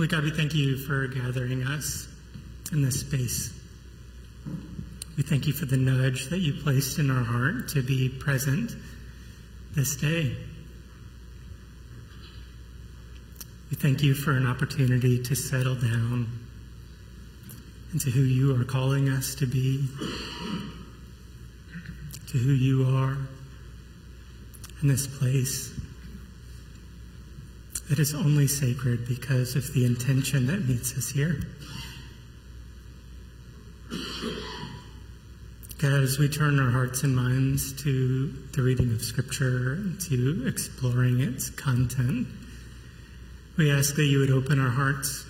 Holy 0.00 0.08
God, 0.08 0.24
we 0.24 0.30
thank 0.30 0.54
you 0.54 0.78
for 0.78 1.08
gathering 1.08 1.62
us 1.62 2.08
in 2.72 2.80
this 2.80 3.00
space. 3.00 3.52
We 5.18 5.22
thank 5.22 5.46
you 5.46 5.52
for 5.52 5.66
the 5.66 5.76
nudge 5.76 6.30
that 6.30 6.38
you 6.38 6.54
placed 6.54 6.98
in 6.98 7.10
our 7.10 7.22
heart 7.22 7.68
to 7.74 7.82
be 7.82 8.08
present 8.08 8.74
this 9.76 9.96
day. 9.96 10.34
We 13.68 13.76
thank 13.76 14.02
you 14.02 14.14
for 14.14 14.30
an 14.32 14.46
opportunity 14.46 15.22
to 15.22 15.34
settle 15.34 15.74
down 15.74 16.28
into 17.92 18.08
who 18.08 18.22
you 18.22 18.58
are 18.58 18.64
calling 18.64 19.10
us 19.10 19.34
to 19.34 19.46
be, 19.46 19.86
to 22.28 22.38
who 22.38 22.52
you 22.52 22.86
are 22.88 23.18
in 24.80 24.88
this 24.88 25.06
place 25.06 25.78
that 27.90 27.98
is 27.98 28.14
only 28.14 28.46
sacred 28.46 29.06
because 29.08 29.56
of 29.56 29.74
the 29.74 29.84
intention 29.84 30.46
that 30.46 30.64
meets 30.64 30.96
us 30.96 31.10
here. 31.10 31.40
God, 35.78 36.00
as 36.00 36.16
we 36.16 36.28
turn 36.28 36.60
our 36.60 36.70
hearts 36.70 37.02
and 37.02 37.16
minds 37.16 37.72
to 37.82 38.28
the 38.52 38.62
reading 38.62 38.92
of 38.92 39.02
Scripture, 39.02 39.82
to 40.06 40.44
exploring 40.46 41.20
its 41.20 41.50
content, 41.50 42.28
we 43.56 43.72
ask 43.72 43.96
that 43.96 44.04
you 44.04 44.20
would 44.20 44.30
open 44.30 44.60
our 44.60 44.70
hearts, 44.70 45.26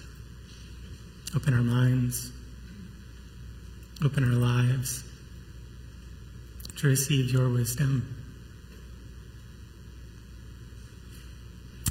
open 1.34 1.54
our 1.54 1.62
minds, 1.62 2.30
open 4.04 4.22
our 4.22 4.38
lives 4.38 5.02
to 6.76 6.88
receive 6.88 7.30
your 7.30 7.48
wisdom. 7.48 8.19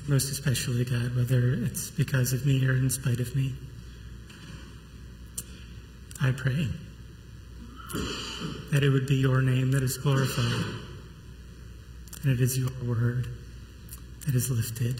Most 0.09 0.31
especially, 0.31 0.83
God, 0.85 1.15
whether 1.15 1.53
it's 1.53 1.91
because 1.91 2.33
of 2.33 2.45
me 2.45 2.65
or 2.65 2.73
in 2.73 2.89
spite 2.89 3.19
of 3.19 3.35
me. 3.35 3.53
I 6.21 6.31
pray 6.31 6.67
that 8.71 8.83
it 8.83 8.89
would 8.89 9.07
be 9.07 9.15
your 9.15 9.41
name 9.41 9.71
that 9.71 9.83
is 9.83 9.97
glorified, 9.97 10.65
and 12.23 12.31
it 12.33 12.41
is 12.41 12.57
your 12.57 12.71
word 12.83 13.27
that 14.25 14.35
is 14.35 14.49
lifted, 14.49 14.99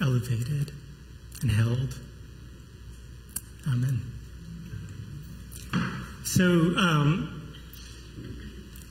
elevated, 0.00 0.72
and 1.42 1.50
held. 1.50 1.98
Amen. 3.66 4.00
So, 6.24 6.44
um, 6.44 7.40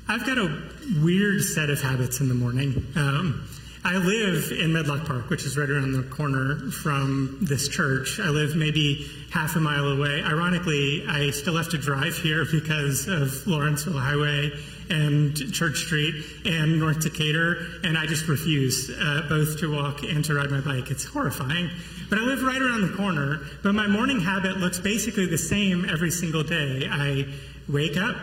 I've 0.07 0.25
got 0.25 0.37
a 0.37 0.63
weird 1.01 1.43
set 1.43 1.69
of 1.69 1.81
habits 1.81 2.19
in 2.19 2.27
the 2.27 2.35
morning. 2.35 2.85
Um, 2.95 3.47
I 3.85 3.97
live 3.97 4.53
in 4.53 4.71
Medlock 4.71 5.05
Park, 5.05 5.29
which 5.29 5.43
is 5.43 5.57
right 5.57 5.69
around 5.69 5.91
the 5.91 6.03
corner 6.03 6.71
from 6.71 7.37
this 7.41 7.67
church. 7.67 8.17
I 8.17 8.29
live 8.29 8.55
maybe 8.55 9.11
half 9.29 9.57
a 9.57 9.59
mile 9.59 9.87
away. 9.87 10.23
Ironically, 10.23 11.03
I 11.05 11.31
still 11.31 11.57
have 11.57 11.69
to 11.71 11.77
drive 11.77 12.15
here 12.15 12.45
because 12.51 13.09
of 13.09 13.45
Lawrenceville 13.45 13.99
Highway 13.99 14.51
and 14.89 15.35
Church 15.53 15.79
Street 15.79 16.15
and 16.45 16.79
North 16.79 17.01
Decatur, 17.01 17.57
and 17.83 17.97
I 17.97 18.05
just 18.05 18.29
refuse 18.29 18.89
uh, 18.89 19.25
both 19.27 19.59
to 19.59 19.75
walk 19.75 20.03
and 20.03 20.23
to 20.25 20.33
ride 20.33 20.49
my 20.49 20.61
bike. 20.61 20.89
It's 20.89 21.03
horrifying. 21.03 21.69
But 22.09 22.19
I 22.19 22.21
live 22.21 22.41
right 22.41 22.61
around 22.61 22.89
the 22.89 22.95
corner, 22.95 23.41
but 23.63 23.75
my 23.75 23.87
morning 23.87 24.21
habit 24.21 24.59
looks 24.59 24.79
basically 24.79 25.25
the 25.25 25.37
same 25.37 25.89
every 25.89 26.11
single 26.11 26.43
day. 26.43 26.87
I 26.89 27.25
wake 27.67 27.97
up, 27.97 28.15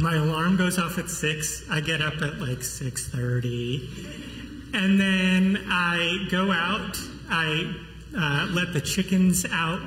my 0.00 0.16
alarm 0.16 0.56
goes 0.56 0.76
off 0.76 0.98
at 0.98 1.08
6, 1.08 1.70
I 1.70 1.80
get 1.80 2.02
up 2.02 2.14
at 2.14 2.40
like 2.40 2.64
6:30 2.64 4.31
and 4.72 4.98
then 4.98 5.64
I 5.68 6.26
go 6.30 6.50
out, 6.50 6.96
I 7.28 7.74
uh, 8.16 8.46
let 8.50 8.72
the 8.72 8.80
chickens 8.80 9.44
out. 9.50 9.80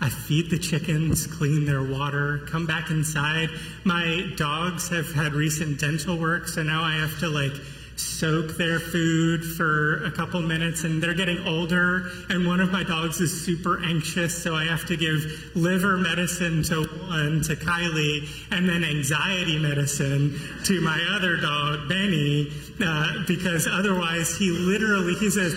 I 0.00 0.08
feed 0.08 0.50
the 0.50 0.58
chickens, 0.58 1.28
clean 1.28 1.64
their 1.64 1.82
water, 1.82 2.38
come 2.46 2.66
back 2.66 2.90
inside. 2.90 3.50
My 3.84 4.32
dogs 4.36 4.88
have 4.88 5.12
had 5.12 5.32
recent 5.32 5.78
dental 5.78 6.18
work, 6.18 6.48
so 6.48 6.64
now 6.64 6.82
I 6.82 6.96
have 6.96 7.18
to 7.20 7.28
like 7.28 7.52
soak 8.02 8.56
their 8.56 8.78
food 8.78 9.44
for 9.44 10.04
a 10.04 10.10
couple 10.10 10.40
minutes 10.40 10.84
and 10.84 11.02
they're 11.02 11.14
getting 11.14 11.38
older 11.46 12.10
and 12.28 12.46
one 12.46 12.60
of 12.60 12.72
my 12.72 12.82
dogs 12.82 13.20
is 13.20 13.44
super 13.44 13.82
anxious 13.84 14.42
so 14.42 14.54
i 14.54 14.64
have 14.64 14.84
to 14.86 14.96
give 14.96 15.52
liver 15.54 15.96
medicine 15.96 16.62
to 16.62 16.82
one 17.08 17.40
to 17.42 17.54
kylie 17.56 18.28
and 18.50 18.68
then 18.68 18.84
anxiety 18.84 19.58
medicine 19.58 20.38
to 20.64 20.80
my 20.80 20.98
other 21.14 21.36
dog 21.36 21.88
benny 21.88 22.50
uh, 22.84 23.24
because 23.26 23.68
otherwise 23.70 24.36
he 24.36 24.50
literally 24.50 25.14
he's 25.14 25.36
a 25.36 25.50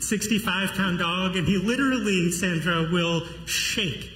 65 0.00 0.72
pound 0.72 0.98
dog 0.98 1.36
and 1.36 1.46
he 1.46 1.58
literally 1.58 2.30
sandra 2.30 2.88
will 2.92 3.22
shake. 3.46 4.12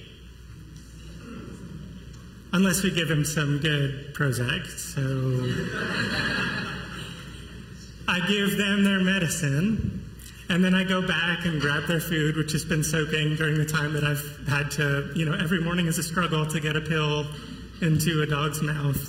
Unless 2.53 2.83
we 2.83 2.91
give 2.91 3.09
him 3.09 3.25
some 3.25 3.59
good 3.59 4.13
prozac 4.13 4.67
so 4.67 5.01
I 8.11 8.19
give 8.27 8.57
them 8.57 8.83
their 8.83 8.99
medicine, 8.99 10.05
and 10.49 10.61
then 10.61 10.75
I 10.75 10.83
go 10.83 11.01
back 11.07 11.45
and 11.45 11.61
grab 11.61 11.87
their 11.87 12.01
food, 12.01 12.35
which 12.35 12.51
has 12.51 12.65
been 12.65 12.83
soaking 12.83 13.37
during 13.37 13.57
the 13.57 13.65
time 13.65 13.93
that 13.93 14.03
I've 14.03 14.49
had 14.49 14.69
to, 14.71 15.09
you 15.15 15.23
know, 15.23 15.33
every 15.33 15.61
morning 15.61 15.87
is 15.87 15.97
a 15.97 16.03
struggle 16.03 16.45
to 16.45 16.59
get 16.59 16.75
a 16.75 16.81
pill 16.81 17.25
into 17.81 18.21
a 18.21 18.25
dog's 18.25 18.61
mouth. 18.61 18.99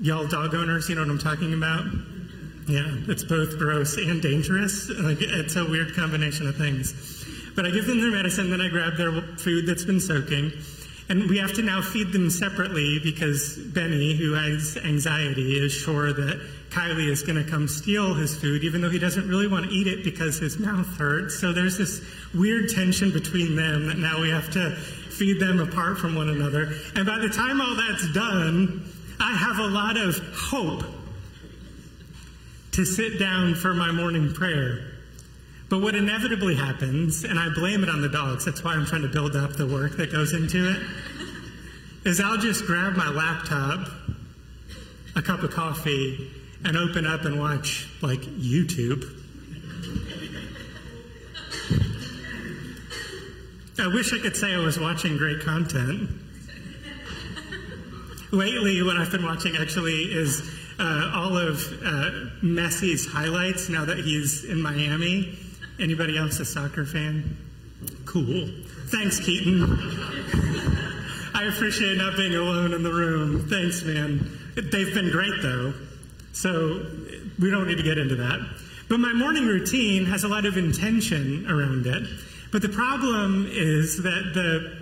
Y'all 0.00 0.28
dog 0.28 0.54
owners, 0.54 0.88
you 0.88 0.94
know 0.94 1.00
what 1.00 1.10
I'm 1.10 1.18
talking 1.18 1.54
about? 1.54 1.86
Yeah, 2.68 2.86
it's 3.08 3.24
both 3.24 3.58
gross 3.58 3.96
and 3.96 4.22
dangerous. 4.22 4.88
Like, 4.88 5.18
it's 5.20 5.56
a 5.56 5.64
weird 5.64 5.96
combination 5.96 6.46
of 6.46 6.56
things. 6.56 6.94
But 7.56 7.66
I 7.66 7.70
give 7.70 7.88
them 7.88 8.00
their 8.00 8.12
medicine, 8.12 8.48
then 8.50 8.60
I 8.60 8.68
grab 8.68 8.96
their 8.96 9.10
food 9.38 9.66
that's 9.66 9.84
been 9.84 9.98
soaking. 9.98 10.52
And 11.08 11.28
we 11.28 11.38
have 11.38 11.52
to 11.54 11.62
now 11.62 11.82
feed 11.82 12.12
them 12.12 12.30
separately 12.30 13.00
because 13.02 13.58
Benny, 13.58 14.14
who 14.14 14.34
has 14.34 14.76
anxiety, 14.76 15.58
is 15.58 15.72
sure 15.72 16.12
that 16.12 16.57
Kylie 16.70 17.10
is 17.10 17.22
going 17.22 17.42
to 17.42 17.50
come 17.50 17.66
steal 17.66 18.14
his 18.14 18.36
food, 18.36 18.62
even 18.62 18.80
though 18.80 18.90
he 18.90 18.98
doesn't 18.98 19.28
really 19.28 19.48
want 19.48 19.66
to 19.66 19.70
eat 19.70 19.86
it 19.86 20.04
because 20.04 20.38
his 20.38 20.58
mouth 20.58 20.86
hurts. 20.98 21.38
So 21.38 21.52
there's 21.52 21.78
this 21.78 22.02
weird 22.34 22.68
tension 22.70 23.10
between 23.10 23.56
them 23.56 23.86
that 23.86 23.98
now 23.98 24.20
we 24.20 24.30
have 24.30 24.50
to 24.52 24.76
feed 24.76 25.40
them 25.40 25.60
apart 25.60 25.98
from 25.98 26.14
one 26.14 26.28
another. 26.28 26.72
And 26.94 27.06
by 27.06 27.18
the 27.18 27.28
time 27.28 27.60
all 27.60 27.74
that's 27.74 28.12
done, 28.12 28.84
I 29.18 29.34
have 29.36 29.58
a 29.58 29.66
lot 29.66 29.96
of 29.96 30.16
hope 30.34 30.84
to 32.72 32.84
sit 32.84 33.18
down 33.18 33.54
for 33.54 33.74
my 33.74 33.90
morning 33.90 34.32
prayer. 34.32 34.92
But 35.68 35.82
what 35.82 35.94
inevitably 35.94 36.54
happens, 36.54 37.24
and 37.24 37.38
I 37.38 37.48
blame 37.54 37.82
it 37.82 37.88
on 37.90 38.00
the 38.00 38.08
dogs, 38.08 38.44
that's 38.44 38.62
why 38.62 38.72
I'm 38.72 38.86
trying 38.86 39.02
to 39.02 39.08
build 39.08 39.36
up 39.36 39.54
the 39.54 39.66
work 39.66 39.96
that 39.96 40.12
goes 40.12 40.32
into 40.32 40.70
it, 40.70 40.80
is 42.06 42.20
I'll 42.20 42.38
just 42.38 42.64
grab 42.66 42.94
my 42.94 43.08
laptop, 43.08 43.88
a 45.16 45.20
cup 45.20 45.42
of 45.42 45.50
coffee, 45.50 46.30
and 46.64 46.76
open 46.76 47.06
up 47.06 47.24
and 47.24 47.38
watch, 47.38 47.88
like, 48.02 48.20
YouTube. 48.20 49.14
I 53.80 53.86
wish 53.86 54.12
I 54.12 54.18
could 54.18 54.36
say 54.36 54.54
I 54.54 54.58
was 54.58 54.78
watching 54.78 55.16
great 55.16 55.40
content. 55.40 56.10
Lately, 58.32 58.82
what 58.82 58.96
I've 58.96 59.10
been 59.10 59.24
watching 59.24 59.56
actually 59.56 60.02
is 60.02 60.42
uh, 60.78 61.12
all 61.14 61.36
of 61.36 61.56
uh, 61.82 62.10
Messi's 62.42 63.06
highlights 63.06 63.68
now 63.68 63.84
that 63.84 63.98
he's 63.98 64.44
in 64.44 64.60
Miami. 64.60 65.38
Anybody 65.80 66.18
else 66.18 66.40
a 66.40 66.44
soccer 66.44 66.84
fan? 66.84 67.36
Cool. 68.04 68.48
Thanks, 68.88 69.20
Keaton. 69.20 69.62
I 71.34 71.44
appreciate 71.44 71.96
not 71.98 72.16
being 72.16 72.34
alone 72.34 72.74
in 72.74 72.82
the 72.82 72.92
room. 72.92 73.48
Thanks, 73.48 73.84
man. 73.84 74.28
They've 74.56 74.92
been 74.92 75.10
great, 75.10 75.40
though. 75.40 75.72
So 76.32 76.86
we 77.38 77.50
don't 77.50 77.66
need 77.66 77.78
to 77.78 77.82
get 77.82 77.98
into 77.98 78.16
that. 78.16 78.38
But 78.88 79.00
my 79.00 79.12
morning 79.12 79.46
routine 79.46 80.06
has 80.06 80.24
a 80.24 80.28
lot 80.28 80.46
of 80.46 80.56
intention 80.56 81.46
around 81.50 81.86
it. 81.86 82.08
But 82.50 82.62
the 82.62 82.68
problem 82.70 83.46
is 83.50 84.02
that 84.02 84.32
the 84.34 84.78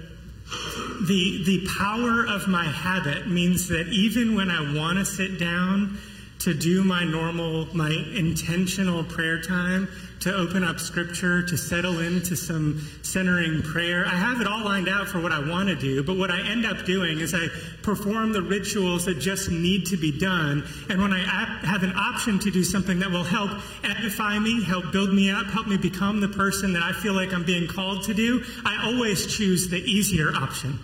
the 1.08 1.42
the 1.44 1.68
power 1.76 2.24
of 2.26 2.46
my 2.46 2.64
habit 2.64 3.28
means 3.28 3.68
that 3.68 3.88
even 3.88 4.36
when 4.36 4.50
I 4.50 4.74
want 4.74 4.98
to 4.98 5.04
sit 5.04 5.40
down 5.40 5.98
to 6.40 6.54
do 6.54 6.84
my 6.84 7.04
normal, 7.04 7.74
my 7.74 7.90
intentional 8.14 9.02
prayer 9.02 9.40
time, 9.40 9.88
to 10.26 10.34
open 10.34 10.64
up 10.64 10.80
scripture, 10.80 11.40
to 11.40 11.56
settle 11.56 12.00
into 12.00 12.34
some 12.34 12.84
centering 13.02 13.62
prayer. 13.62 14.04
I 14.04 14.16
have 14.16 14.40
it 14.40 14.48
all 14.48 14.64
lined 14.64 14.88
out 14.88 15.06
for 15.06 15.20
what 15.20 15.30
I 15.30 15.38
want 15.38 15.68
to 15.68 15.76
do, 15.76 16.02
but 16.02 16.16
what 16.16 16.32
I 16.32 16.40
end 16.50 16.66
up 16.66 16.84
doing 16.84 17.20
is 17.20 17.32
I 17.32 17.46
perform 17.82 18.32
the 18.32 18.42
rituals 18.42 19.04
that 19.04 19.20
just 19.20 19.52
need 19.52 19.86
to 19.86 19.96
be 19.96 20.10
done. 20.18 20.66
And 20.90 21.00
when 21.00 21.12
I 21.12 21.20
have 21.64 21.84
an 21.84 21.92
option 21.94 22.40
to 22.40 22.50
do 22.50 22.64
something 22.64 22.98
that 22.98 23.08
will 23.08 23.22
help 23.22 23.52
edify 23.84 24.36
me, 24.40 24.64
help 24.64 24.90
build 24.90 25.14
me 25.14 25.30
up, 25.30 25.46
help 25.46 25.68
me 25.68 25.76
become 25.76 26.18
the 26.20 26.28
person 26.28 26.72
that 26.72 26.82
I 26.82 26.90
feel 26.90 27.14
like 27.14 27.32
I'm 27.32 27.44
being 27.44 27.68
called 27.68 28.02
to 28.06 28.14
do, 28.14 28.42
I 28.64 28.90
always 28.92 29.32
choose 29.32 29.68
the 29.68 29.78
easier 29.78 30.34
option 30.34 30.80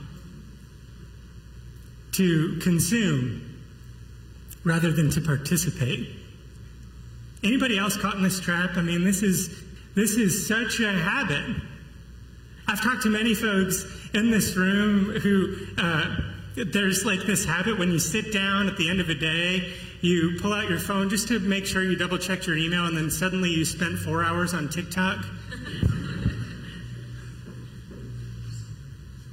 to 2.13 2.61
consume 2.63 3.59
rather 4.63 4.93
than 4.93 5.11
to 5.11 5.21
participate. 5.21 6.22
Anybody 7.45 7.79
else 7.79 7.97
caught 7.97 8.15
in 8.15 8.23
this 8.23 8.41
trap? 8.41 8.77
I 8.77 8.83
mean, 8.83 9.05
this 9.05 9.23
is 9.23 9.63
this 9.95 10.17
is 10.17 10.47
such 10.47 10.81
a 10.81 10.93
habit. 10.93 11.57
I've 12.67 12.81
talked 12.81 13.03
to 13.03 13.11
many 13.11 13.35
folks 13.35 13.85
in 14.15 14.31
this 14.31 14.57
room 14.57 15.11
who 15.21 15.57
uh, 15.77 16.17
there's 16.55 17.05
like 17.05 17.23
this 17.23 17.45
habit 17.45 17.79
when 17.79 17.91
you 17.91 17.99
sit 17.99 18.33
down 18.33 18.69
at 18.69 18.77
the 18.77 18.89
end 18.89 19.01
of 19.01 19.09
a 19.09 19.15
day, 19.15 19.73
you 20.01 20.39
pull 20.41 20.53
out 20.53 20.69
your 20.69 20.79
phone 20.79 21.11
just 21.11 21.29
to 21.29 21.39
make 21.41 21.67
sure 21.67 21.83
you 21.83 21.97
double 21.97 22.19
check 22.19 22.47
your 22.47 22.57
email, 22.57 22.87
and 22.87 22.97
then 22.97 23.11
suddenly 23.11 23.51
you 23.51 23.65
spent 23.65 23.99
four 23.99 24.25
hours 24.25 24.55
on 24.55 24.69
TikTok. 24.69 25.25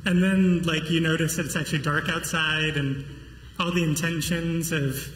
and 0.06 0.24
then, 0.24 0.64
like, 0.64 0.90
you 0.90 1.00
notice 1.02 1.36
that 1.38 1.46
it's 1.46 1.56
actually 1.56 1.82
dark 1.82 2.10
outside, 2.10 2.78
and 2.78 3.06
all 3.60 3.72
the 3.72 3.84
intentions 3.84 4.72
of 4.72 5.08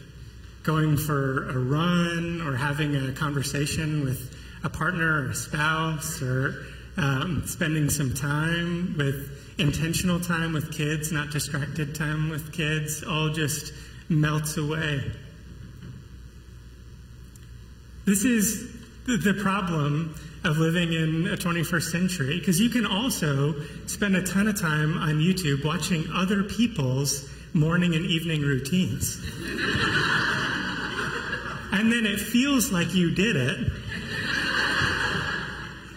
going 0.64 0.98
for 0.98 1.50
a 1.50 1.58
run 1.60 2.42
or 2.42 2.56
having 2.56 2.96
a 2.96 3.12
conversation 3.12 4.04
with 4.04 4.34
a 4.64 4.70
partner 4.70 5.24
or 5.24 5.30
a 5.30 5.36
spouse 5.36 6.22
or 6.22 6.66
um, 6.96 7.44
spending 7.46 7.90
some 7.90 8.14
time 8.14 8.96
with 8.98 9.56
intentional 9.60 10.20
time 10.20 10.54
with 10.54 10.72
kids, 10.74 11.12
not 11.12 11.32
distracted 11.32 11.94
time 11.94 12.30
with 12.30 12.54
kids, 12.54 13.04
all 13.04 13.30
just 13.30 13.74
melts 14.10 14.58
away. 14.58 15.02
This 18.06 18.24
is 18.26 18.72
the 19.06 19.38
problem 19.42 20.16
of 20.44 20.58
living 20.58 20.94
in 20.94 21.28
a 21.28 21.38
21st 21.38 21.92
century 21.92 22.40
because 22.40 22.60
you 22.60 22.70
can 22.70 22.86
also 22.86 23.56
spend 23.88 24.16
a 24.16 24.24
ton 24.24 24.48
of 24.48 24.60
time 24.60 24.98
on 24.98 25.16
YouTube 25.16 25.64
watching 25.64 26.06
other 26.14 26.44
people's 26.44 27.30
morning 27.54 27.96
and 27.96 28.06
evening 28.06 28.42
routines. 28.42 29.22
And 31.74 31.92
then 31.92 32.06
it 32.06 32.20
feels 32.20 32.72
like 32.72 32.94
you 32.94 33.10
did 33.10 33.36
it, 33.36 33.72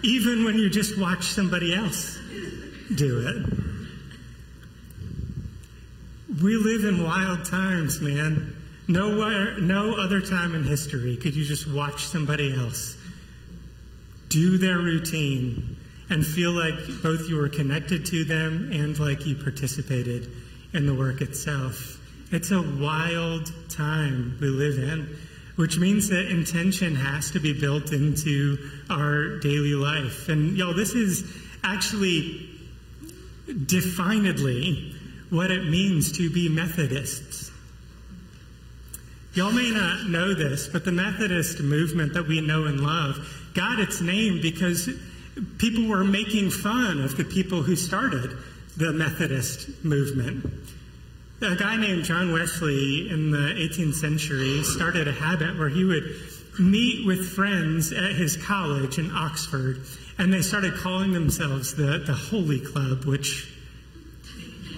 even 0.03 0.47
when 0.47 0.57
you 0.57 0.71
just 0.71 0.99
watch 0.99 1.25
somebody 1.25 1.75
else 1.75 2.19
do 2.95 3.21
it. 3.29 3.37
We 6.43 6.57
live 6.57 6.87
in 6.87 7.05
wild 7.05 7.45
times, 7.45 8.01
man. 8.01 8.57
Nowhere, 8.89 9.61
no 9.61 9.97
other 9.97 10.23
time 10.23 10.55
in 10.55 10.65
history 10.65 11.15
could 11.19 11.37
you 11.37 11.45
just 11.45 11.71
watch 11.71 12.07
somebody 12.07 12.55
else 12.55 12.97
do 14.31 14.57
their 14.57 14.79
routine 14.79 15.77
and 16.09 16.25
feel 16.25 16.53
like 16.53 16.75
both 17.03 17.29
you 17.29 17.37
were 17.37 17.51
connected 17.51 18.07
to 18.07 18.25
them 18.25 18.71
and 18.73 18.99
like 18.99 19.27
you 19.27 19.35
participated 19.35 20.31
in 20.73 20.87
the 20.87 20.95
work 20.95 21.21
itself. 21.21 22.01
It's 22.33 22.51
a 22.51 22.63
wild 22.63 23.53
time 23.69 24.39
we 24.41 24.49
live 24.49 24.79
in 24.79 25.19
which 25.57 25.79
means 25.79 26.09
that 26.09 26.31
intention 26.31 26.95
has 26.95 27.31
to 27.33 27.41
be 27.41 27.59
built 27.59 27.93
into 27.93 28.59
our 28.91 29.39
daily 29.39 29.75
life. 29.75 30.29
And 30.29 30.57
y'all, 30.57 30.75
this 30.75 30.93
is 30.95 31.31
actually 31.65 32.49
definedly 33.49 34.95
what 35.31 35.51
it 35.51 35.65
means 35.65 36.13
to 36.19 36.31
be 36.31 36.49
Methodists. 36.49 37.51
Y'all 39.35 39.53
may 39.53 39.71
not 39.71 40.09
know 40.09 40.35
this, 40.35 40.69
but 40.69 40.85
the 40.85 40.93
Methodist 40.93 41.61
movement 41.61 42.15
that 42.15 42.27
we 42.27 42.41
know 42.41 42.65
and 42.65 42.81
love 42.81 43.51
got 43.55 43.79
its 43.79 44.01
name 44.01 44.41
because 44.41 44.89
people 45.59 45.87
were 45.89 46.05
making 46.05 46.51
fun 46.51 47.03
of 47.03 47.17
the 47.17 47.25
people 47.25 47.63
who 47.63 47.77
started 47.77 48.31
the 48.77 48.93
Methodist 48.93 49.85
movement. 49.85 50.47
A 51.43 51.55
guy 51.55 51.77
named 51.77 52.05
John 52.05 52.33
Wesley 52.33 53.11
in 53.11 53.31
the 53.31 53.37
18th 53.37 53.95
century 53.95 54.63
started 54.63 55.07
a 55.07 55.13
habit 55.13 55.59
where 55.59 55.69
he 55.69 55.85
would 55.85 56.05
meet 56.59 57.05
with 57.05 57.29
friends 57.29 57.93
at 57.93 58.13
his 58.13 58.39
college 58.39 58.97
in 58.97 59.11
Oxford, 59.11 59.83
and 60.17 60.33
they 60.33 60.41
started 60.41 60.73
calling 60.77 61.13
themselves 61.13 61.75
the, 61.75 62.03
the 62.07 62.15
Holy 62.15 62.59
Club, 62.59 63.05
which 63.05 63.53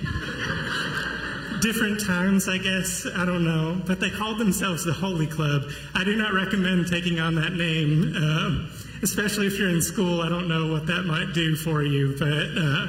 different 1.62 2.04
times, 2.04 2.48
I 2.48 2.58
guess. 2.58 3.06
I 3.06 3.24
don't 3.24 3.44
know. 3.44 3.80
But 3.86 4.00
they 4.00 4.10
called 4.10 4.38
themselves 4.38 4.84
the 4.84 4.92
Holy 4.92 5.28
Club. 5.28 5.62
I 5.94 6.02
do 6.02 6.16
not 6.16 6.34
recommend 6.34 6.88
taking 6.88 7.20
on 7.20 7.36
that 7.36 7.52
name, 7.52 8.14
uh, 8.16 8.66
especially 9.04 9.46
if 9.46 9.60
you're 9.60 9.70
in 9.70 9.80
school. 9.80 10.22
I 10.22 10.28
don't 10.28 10.48
know 10.48 10.72
what 10.72 10.86
that 10.86 11.04
might 11.04 11.32
do 11.34 11.54
for 11.54 11.84
you. 11.84 12.16
But 12.18 12.48
uh, 12.60 12.86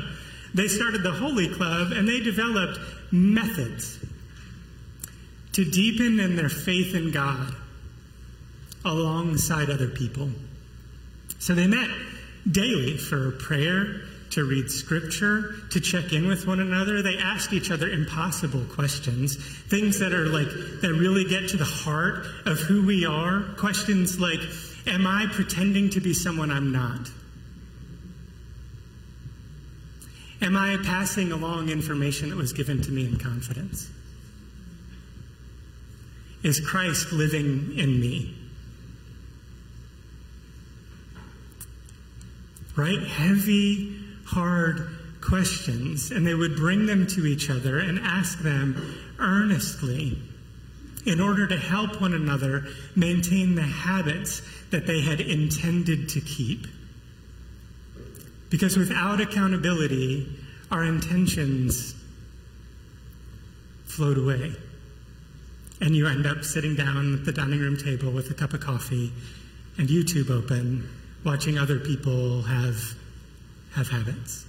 they 0.55 0.67
started 0.67 1.03
the 1.03 1.11
Holy 1.11 1.47
Club 1.49 1.91
and 1.91 2.09
they 2.09 2.19
developed 2.19 2.79
methods 3.11 3.99
to 5.53 5.65
deepen 5.65 6.19
in 6.19 6.35
their 6.35 6.49
faith 6.49 6.95
in 6.95 7.11
God 7.11 7.53
alongside 8.85 9.69
other 9.69 9.89
people. 9.89 10.29
So 11.39 11.53
they 11.53 11.67
met 11.67 11.89
daily 12.49 12.97
for 12.97 13.31
prayer, 13.31 14.01
to 14.31 14.43
read 14.43 14.69
scripture, 14.69 15.55
to 15.71 15.79
check 15.79 16.13
in 16.13 16.27
with 16.27 16.45
one 16.45 16.59
another. 16.59 17.01
They 17.01 17.17
asked 17.17 17.51
each 17.51 17.71
other 17.71 17.89
impossible 17.89 18.63
questions, 18.65 19.35
things 19.35 19.99
that 19.99 20.13
are 20.13 20.25
like, 20.25 20.47
that 20.81 20.93
really 20.93 21.25
get 21.25 21.49
to 21.49 21.57
the 21.57 21.65
heart 21.65 22.27
of 22.45 22.59
who 22.59 22.85
we 22.85 23.05
are. 23.05 23.41
Questions 23.57 24.19
like, 24.19 24.39
Am 24.87 25.05
I 25.05 25.27
pretending 25.31 25.89
to 25.91 25.99
be 25.99 26.13
someone 26.13 26.51
I'm 26.51 26.71
not? 26.71 27.09
Am 30.41 30.55
I 30.55 30.77
passing 30.83 31.31
along 31.31 31.69
information 31.69 32.29
that 32.29 32.37
was 32.37 32.53
given 32.53 32.81
to 32.83 32.91
me 32.91 33.05
in 33.05 33.17
confidence? 33.17 33.89
Is 36.43 36.59
Christ 36.61 37.11
living 37.11 37.77
in 37.77 37.99
me? 37.99 38.35
Right? 42.77 43.01
Heavy, 43.01 43.97
hard 44.25 44.87
questions, 45.19 46.11
and 46.11 46.25
they 46.25 46.33
would 46.33 46.55
bring 46.55 46.85
them 46.85 47.05
to 47.07 47.25
each 47.25 47.49
other 47.49 47.79
and 47.79 47.99
ask 47.99 48.39
them 48.39 48.95
earnestly 49.19 50.17
in 51.05 51.19
order 51.19 51.47
to 51.47 51.57
help 51.57 51.99
one 52.01 52.13
another 52.13 52.65
maintain 52.95 53.55
the 53.55 53.61
habits 53.61 54.41
that 54.71 54.87
they 54.87 55.01
had 55.01 55.19
intended 55.19 56.07
to 56.09 56.21
keep. 56.21 56.67
Because 58.49 58.77
without 58.77 59.21
accountability, 59.21 60.27
our 60.71 60.83
intentions 60.83 61.95
float 63.85 64.17
away. 64.17 64.53
And 65.81 65.95
you 65.95 66.07
end 66.07 66.25
up 66.25 66.43
sitting 66.43 66.75
down 66.75 67.15
at 67.19 67.25
the 67.25 67.31
dining 67.31 67.59
room 67.59 67.77
table 67.77 68.11
with 68.11 68.29
a 68.31 68.33
cup 68.33 68.53
of 68.53 68.59
coffee 68.59 69.11
and 69.77 69.87
YouTube 69.87 70.29
open, 70.29 70.89
watching 71.23 71.57
other 71.57 71.79
people 71.79 72.41
have, 72.43 72.77
have 73.73 73.87
habits. 73.87 74.45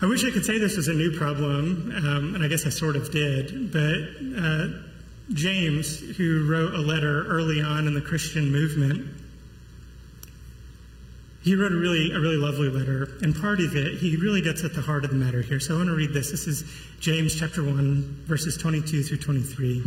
I 0.00 0.06
wish 0.06 0.24
I 0.24 0.30
could 0.30 0.44
say 0.44 0.58
this 0.58 0.76
was 0.76 0.88
a 0.88 0.94
new 0.94 1.16
problem, 1.16 1.92
um, 1.94 2.34
and 2.34 2.42
I 2.42 2.48
guess 2.48 2.66
I 2.66 2.70
sort 2.70 2.96
of 2.96 3.12
did, 3.12 3.70
but 3.70 4.42
uh, 4.42 4.68
James, 5.34 5.98
who 6.16 6.50
wrote 6.50 6.74
a 6.74 6.80
letter 6.80 7.26
early 7.26 7.60
on 7.60 7.86
in 7.86 7.94
the 7.94 8.00
Christian 8.00 8.52
movement, 8.52 9.06
he 11.42 11.56
wrote 11.56 11.72
a 11.72 11.76
really, 11.76 12.12
a 12.12 12.20
really 12.20 12.36
lovely 12.36 12.68
letter, 12.68 13.08
and 13.22 13.34
part 13.34 13.60
of 13.60 13.74
it, 13.74 13.98
he 13.98 14.16
really 14.16 14.40
gets 14.40 14.62
at 14.62 14.74
the 14.74 14.80
heart 14.80 15.04
of 15.04 15.10
the 15.10 15.16
matter 15.16 15.42
here. 15.42 15.58
So 15.58 15.74
I 15.74 15.78
want 15.78 15.88
to 15.88 15.96
read 15.96 16.12
this. 16.12 16.30
This 16.30 16.46
is 16.46 16.64
James 17.00 17.34
chapter 17.38 17.64
1, 17.64 18.24
verses 18.26 18.56
22 18.56 19.02
through 19.02 19.18
23. 19.18 19.82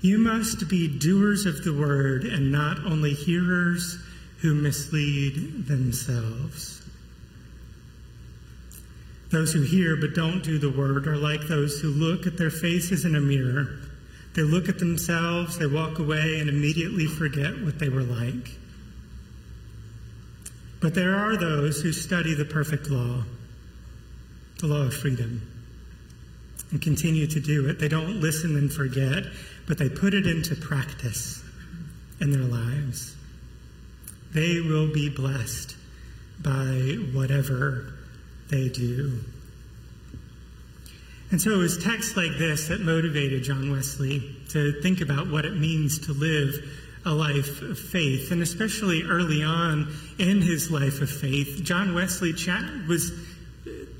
You 0.00 0.18
must 0.18 0.68
be 0.68 0.88
doers 0.88 1.46
of 1.46 1.64
the 1.64 1.72
word 1.72 2.24
and 2.24 2.50
not 2.50 2.78
only 2.84 3.14
hearers 3.14 3.98
who 4.40 4.54
mislead 4.54 5.66
themselves. 5.66 6.82
Those 9.30 9.52
who 9.52 9.62
hear 9.62 9.96
but 9.96 10.14
don't 10.14 10.42
do 10.42 10.58
the 10.58 10.70
word 10.70 11.06
are 11.06 11.16
like 11.16 11.42
those 11.42 11.80
who 11.80 11.88
look 11.88 12.26
at 12.26 12.38
their 12.38 12.50
faces 12.50 13.04
in 13.04 13.14
a 13.14 13.20
mirror. 13.20 13.78
They 14.34 14.42
look 14.42 14.68
at 14.68 14.78
themselves, 14.78 15.58
they 15.58 15.66
walk 15.66 15.98
away, 15.98 16.40
and 16.40 16.48
immediately 16.48 17.06
forget 17.06 17.60
what 17.60 17.78
they 17.78 17.88
were 17.88 18.02
like. 18.02 18.56
But 20.80 20.94
there 20.94 21.14
are 21.14 21.36
those 21.36 21.82
who 21.82 21.92
study 21.92 22.34
the 22.34 22.44
perfect 22.44 22.88
law, 22.88 23.24
the 24.60 24.66
law 24.68 24.82
of 24.82 24.94
freedom, 24.94 25.42
and 26.70 26.80
continue 26.80 27.26
to 27.26 27.40
do 27.40 27.68
it. 27.68 27.78
They 27.78 27.88
don't 27.88 28.20
listen 28.20 28.56
and 28.56 28.72
forget, 28.72 29.24
but 29.66 29.76
they 29.76 29.88
put 29.88 30.14
it 30.14 30.26
into 30.26 30.54
practice 30.54 31.42
in 32.20 32.30
their 32.30 32.42
lives. 32.42 33.16
They 34.32 34.60
will 34.60 34.92
be 34.92 35.08
blessed 35.08 35.74
by 36.40 36.96
whatever 37.12 37.97
they 38.48 38.68
do. 38.68 39.20
And 41.30 41.40
so 41.40 41.50
it 41.50 41.56
was 41.56 41.82
texts 41.82 42.16
like 42.16 42.38
this 42.38 42.68
that 42.68 42.80
motivated 42.80 43.42
John 43.42 43.70
Wesley 43.70 44.36
to 44.50 44.80
think 44.80 45.02
about 45.02 45.30
what 45.30 45.44
it 45.44 45.56
means 45.56 45.98
to 46.06 46.12
live 46.12 46.54
a 47.04 47.10
life 47.10 47.60
of 47.62 47.78
faith. 47.78 48.32
And 48.32 48.42
especially 48.42 49.02
early 49.02 49.42
on 49.42 49.92
in 50.18 50.40
his 50.40 50.70
life 50.70 51.02
of 51.02 51.10
faith, 51.10 51.62
John 51.62 51.94
Wesley 51.94 52.32
was 52.86 53.12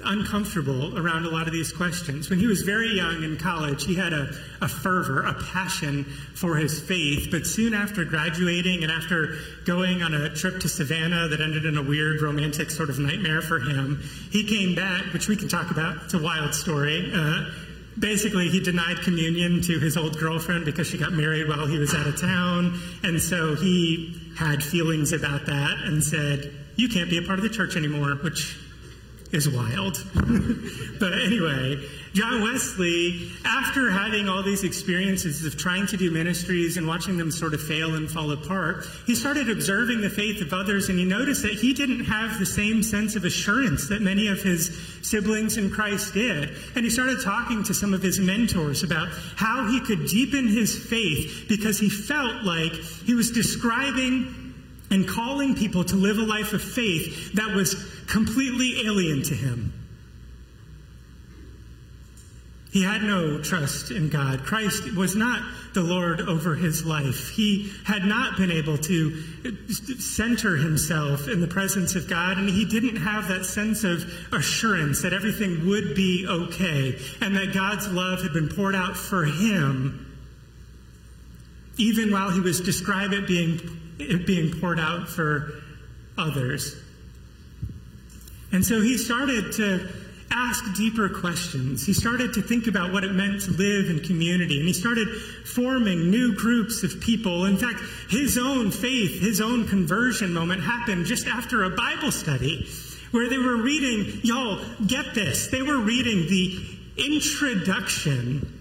uncomfortable 0.05 0.99
around 0.99 1.25
a 1.25 1.31
lot 1.31 1.47
of 1.47 1.53
these 1.53 1.73
questions. 1.73 2.31
When 2.31 2.39
he 2.39 2.47
was 2.47 2.63
very 2.63 2.95
young 2.95 3.25
in 3.25 3.37
college, 3.37 3.85
he 3.85 3.95
had 3.95 4.13
a, 4.13 4.31
a 4.61 4.69
fervor, 4.69 5.23
a 5.23 5.35
passion 5.35 6.05
for 6.35 6.57
his 6.57 6.81
faith. 6.81 7.29
But 7.31 7.47
soon 7.47 7.75
after 7.75 8.05
graduating 8.05 8.83
and 8.83 8.93
after 8.93 9.35
going 9.65 10.03
on 10.03 10.15
a 10.15 10.35
trip 10.35 10.61
to 10.61 10.69
Savannah 10.69 11.29
that 11.29 11.41
ended 11.41 11.65
in 11.65 11.77
a 11.77 11.83
weird 11.83 12.23
romantic 12.23 12.71
sort 12.71 12.91
of 12.91 12.99
nightmare 12.99 13.43
for 13.43 13.59
him, 13.59 14.03
he 14.31 14.45
came 14.45 14.75
back, 14.75 15.13
which 15.13 15.29
we 15.29 15.37
can 15.37 15.49
talk 15.49 15.71
about. 15.71 15.97
It's 16.05 16.15
a 16.15 16.23
wild 16.23 16.55
story. 16.55 17.11
Uh, 17.13 17.51
basically 17.99 18.49
he 18.49 18.61
denied 18.61 18.99
communion 19.03 19.61
to 19.63 19.79
his 19.79 19.97
old 19.97 20.19
girlfriend 20.19 20.65
because 20.65 20.87
she 20.87 20.99
got 20.99 21.13
married 21.13 21.49
while 21.49 21.67
he 21.67 21.79
was 21.79 21.95
out 21.95 22.07
of 22.07 22.21
town 22.21 22.79
and 23.03 23.21
so 23.21 23.57
he 23.57 24.15
had 24.37 24.63
feelings 24.63 25.13
about 25.13 25.47
that 25.47 25.79
and 25.85 26.05
said 26.05 26.53
you 26.77 26.89
can't 26.89 27.11
be 27.11 27.19
a 27.19 27.23
part 27.23 27.41
of 27.41 27.43
the 27.43 27.49
church 27.49 27.77
anymore 27.77 28.15
which 28.23 28.57
is 29.33 29.49
wild. 29.49 30.03
but 31.01 31.13
anyway, 31.13 31.83
John 32.15 32.43
Wesley, 32.43 33.31
after 33.45 33.91
having 33.91 34.29
all 34.29 34.43
these 34.43 34.65
experiences 34.65 35.45
of 35.45 35.57
trying 35.57 35.87
to 35.89 35.97
do 35.97 36.11
ministries 36.11 36.77
and 36.77 36.87
watching 36.87 37.19
them 37.19 37.31
sort 37.31 37.53
of 37.53 37.63
fail 37.63 37.95
and 37.95 38.11
fall 38.11 38.31
apart, 38.33 38.87
he 39.07 39.15
started 39.15 39.51
observing 39.51 40.01
the 40.01 40.09
faith 40.09 40.41
of 40.41 40.53
others 40.53 40.89
and 40.89 40.99
he 40.99 41.05
noticed 41.05 41.43
that 41.43 41.53
he 41.53 41.75
didn't 41.75 42.05
have 42.05 42.39
the 42.39 42.47
same 42.47 42.83
sense 42.83 43.17
of 43.17 43.25
assurance 43.25 43.89
that 43.89 44.01
many 44.01 44.29
of 44.29 44.43
his 44.43 44.77
siblings 45.03 45.59
in 45.59 45.71
Christ 45.71 46.15
did. 46.15 46.51
And 46.75 46.85
he 46.85 46.91
started 46.91 47.19
talking 47.23 47.63
to 47.65 47.75
some 47.75 47.93
of 47.93 48.03
his 48.03 48.19
mentors 48.19 48.83
about 48.83 49.09
how 49.37 49.69
he 49.69 49.81
could 49.81 50.07
deepen 50.07 50.49
his 50.49 50.77
faith 50.77 51.45
because 51.49 51.79
he 51.79 51.91
felt 51.91 52.45
like 52.45 52.73
he 52.73 53.15
was 53.15 53.31
describing 53.31 54.48
and 54.91 55.07
calling 55.07 55.55
people 55.55 55.85
to 55.85 55.97
live 55.97 56.19
a 56.19 56.23
life 56.23 56.53
of 56.53 56.63
faith 56.63 57.35
that 57.35 57.55
was 57.55 57.75
completely 58.07 58.87
alien 58.87 59.23
to 59.23 59.35
him. 59.35 59.73
He 62.71 62.83
had 62.83 63.03
no 63.03 63.41
trust 63.41 63.91
in 63.91 64.11
God. 64.11 64.45
Christ 64.45 64.95
was 64.95 65.17
not 65.17 65.43
the 65.73 65.83
Lord 65.83 66.21
over 66.21 66.55
his 66.55 66.85
life. 66.85 67.31
He 67.31 67.73
had 67.85 68.05
not 68.05 68.37
been 68.37 68.51
able 68.51 68.77
to 68.77 69.23
center 69.99 70.57
himself 70.57 71.29
in 71.29 71.41
the 71.41 71.47
presence 71.47 71.95
of 71.95 72.09
God, 72.09 72.37
and 72.37 72.49
he 72.49 72.67
didn't 72.67 72.97
have 72.97 73.29
that 73.29 73.47
sense 73.47 73.85
of 73.85 74.05
assurance 74.33 75.03
that 75.03 75.15
everything 75.15 75.67
would 75.67 75.95
be 75.95 76.27
okay 76.29 76.99
and 77.23 77.35
that 77.37 77.55
God's 77.55 77.89
love 77.89 78.23
had 78.23 78.35
been 78.35 78.49
poured 78.49 78.75
out 78.75 78.97
for 78.97 79.25
him, 79.25 80.05
even 81.79 82.13
while 82.13 82.31
he 82.31 82.41
was 82.41 82.61
described 82.61 83.15
it 83.15 83.27
being 83.27 83.61
it 83.99 84.27
being 84.27 84.61
poured 84.61 84.81
out 84.81 85.09
for 85.09 85.63
others. 86.17 86.77
And 88.53 88.65
so 88.65 88.81
he 88.81 88.97
started 88.97 89.53
to 89.55 89.89
ask 90.31 90.65
deeper 90.77 91.09
questions. 91.09 91.87
He 91.87 91.93
started 91.93 92.35
to 92.35 92.43
think 92.43 92.67
about 92.67 92.93
what 92.93 93.05
it 93.05 93.13
meant 93.13 93.43
to 93.43 93.51
live 93.53 93.91
in 93.91 94.01
community, 94.01 94.59
and 94.59 94.67
he 94.67 94.73
started 94.73 95.09
forming 95.45 96.11
new 96.11 96.35
groups 96.35 96.83
of 96.83 97.01
people. 97.01 97.47
In 97.47 97.57
fact, 97.57 97.81
his 98.11 98.39
own 98.39 98.71
faith, 98.71 99.21
his 99.21 99.41
own 99.41 99.67
conversion 99.67 100.33
moment 100.33 100.63
happened 100.63 101.07
just 101.07 101.27
after 101.27 101.65
a 101.65 101.71
Bible 101.71 102.13
study 102.13 102.69
where 103.11 103.29
they 103.29 103.39
were 103.39 103.57
reading, 103.63 104.21
y'all, 104.23 104.63
get 104.87 105.15
this, 105.15 105.49
they 105.49 105.63
were 105.63 105.79
reading 105.79 106.27
the 106.29 106.61
introduction 106.99 108.55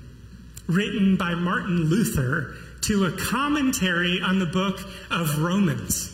written 0.68 1.18
by 1.18 1.34
Martin 1.34 1.86
Luther 1.86 2.56
to 2.88 3.06
a 3.06 3.12
commentary 3.12 4.22
on 4.22 4.40
the 4.40 4.46
book 4.46 4.80
of 5.12 5.42
Romans. 5.42 6.14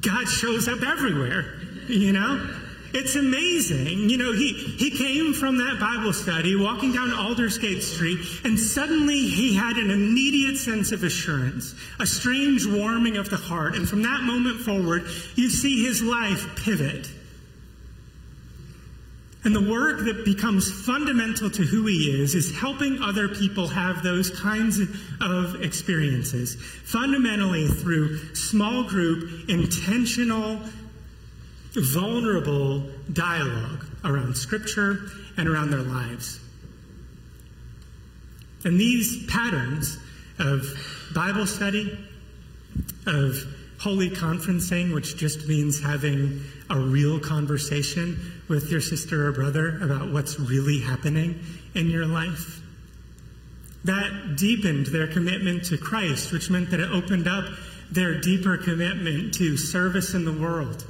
God 0.00 0.28
shows 0.28 0.68
up 0.68 0.82
everywhere, 0.82 1.54
you 1.88 2.12
know? 2.12 2.54
It's 2.92 3.14
amazing. 3.14 4.08
You 4.08 4.16
know, 4.16 4.32
he, 4.32 4.52
he 4.52 4.90
came 4.90 5.34
from 5.34 5.58
that 5.58 5.78
Bible 5.78 6.12
study, 6.12 6.56
walking 6.56 6.92
down 6.92 7.12
Aldersgate 7.12 7.82
Street, 7.82 8.18
and 8.44 8.58
suddenly 8.58 9.18
he 9.18 9.54
had 9.54 9.76
an 9.76 9.90
immediate 9.90 10.56
sense 10.56 10.92
of 10.92 11.02
assurance, 11.02 11.74
a 11.98 12.06
strange 12.06 12.66
warming 12.66 13.16
of 13.16 13.28
the 13.28 13.36
heart. 13.36 13.76
And 13.76 13.88
from 13.88 14.02
that 14.02 14.22
moment 14.22 14.60
forward, 14.60 15.02
you 15.34 15.50
see 15.50 15.84
his 15.84 16.02
life 16.02 16.64
pivot. 16.64 17.08
And 19.46 19.54
the 19.54 19.70
work 19.70 20.00
that 20.06 20.24
becomes 20.24 20.68
fundamental 20.84 21.48
to 21.48 21.62
who 21.62 21.86
he 21.86 22.20
is 22.20 22.34
is 22.34 22.52
helping 22.58 23.00
other 23.00 23.28
people 23.28 23.68
have 23.68 24.02
those 24.02 24.28
kinds 24.28 24.80
of 25.20 25.62
experiences, 25.62 26.56
fundamentally 26.56 27.68
through 27.68 28.34
small 28.34 28.82
group, 28.82 29.48
intentional, 29.48 30.58
vulnerable 31.74 32.90
dialogue 33.12 33.86
around 34.04 34.36
Scripture 34.36 35.12
and 35.36 35.48
around 35.48 35.70
their 35.70 35.82
lives. 35.82 36.40
And 38.64 38.80
these 38.80 39.26
patterns 39.26 39.96
of 40.40 40.66
Bible 41.14 41.46
study, 41.46 41.96
of 43.06 43.36
holy 43.78 44.10
conferencing, 44.10 44.92
which 44.92 45.16
just 45.16 45.46
means 45.46 45.80
having 45.80 46.42
a 46.68 46.80
real 46.80 47.20
conversation 47.20 48.35
with 48.48 48.70
your 48.70 48.80
sister 48.80 49.26
or 49.26 49.32
brother 49.32 49.78
about 49.82 50.12
what's 50.12 50.38
really 50.38 50.80
happening 50.80 51.40
in 51.74 51.88
your 51.88 52.06
life. 52.06 52.60
That 53.84 54.36
deepened 54.36 54.86
their 54.86 55.06
commitment 55.06 55.64
to 55.66 55.78
Christ, 55.78 56.32
which 56.32 56.50
meant 56.50 56.70
that 56.70 56.80
it 56.80 56.90
opened 56.90 57.28
up 57.28 57.44
their 57.90 58.20
deeper 58.20 58.56
commitment 58.56 59.34
to 59.34 59.56
service 59.56 60.14
in 60.14 60.24
the 60.24 60.32
world. 60.32 60.84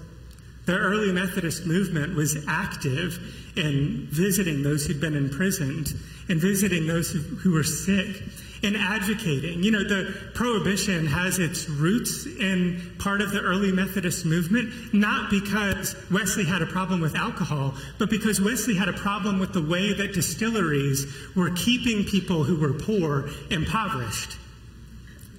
The 0.65 0.77
early 0.77 1.13
Methodist 1.13 1.67
movement 1.67 2.15
was 2.17 2.45
active 2.49 3.19
in 3.57 4.09
visiting 4.11 4.63
those 4.63 4.87
who'd 4.87 5.01
been 5.01 5.17
imprisoned 5.17 5.95
and 6.29 6.41
visiting 6.41 6.87
those 6.87 7.11
who, 7.11 7.21
who 7.21 7.53
were 7.53 7.63
sick 7.63 8.23
and 8.63 8.77
advocating. 8.77 9.63
You 9.63 9.71
know, 9.71 9.85
the 9.85 10.15
prohibition 10.35 11.07
has 11.07 11.39
its 11.39 11.69
roots 11.69 12.27
in 12.27 12.81
part 12.99 13.21
of 13.21 13.33
the 13.33 13.41
early 13.41 13.73
Methodist 13.73 14.25
movement, 14.25 14.95
not 14.95 15.31
because 15.31 15.97
Wesley 16.11 16.45
had 16.45 16.63
a 16.63 16.67
problem 16.67 17.01
with 17.01 17.17
alcohol, 17.17 17.75
but 17.99 18.11
because 18.11 18.41
Wesley 18.41 18.75
had 18.75 18.89
a 18.89 18.93
problem 18.93 19.39
with 19.39 19.53
the 19.53 19.63
way 19.63 19.93
that 19.93 20.15
distilleries 20.15 21.07
were 21.35 21.51
keeping 21.51 22.05
people 22.05 22.45
who 22.45 22.57
were 22.57 22.73
poor 22.73 23.29
impoverished. 23.51 24.37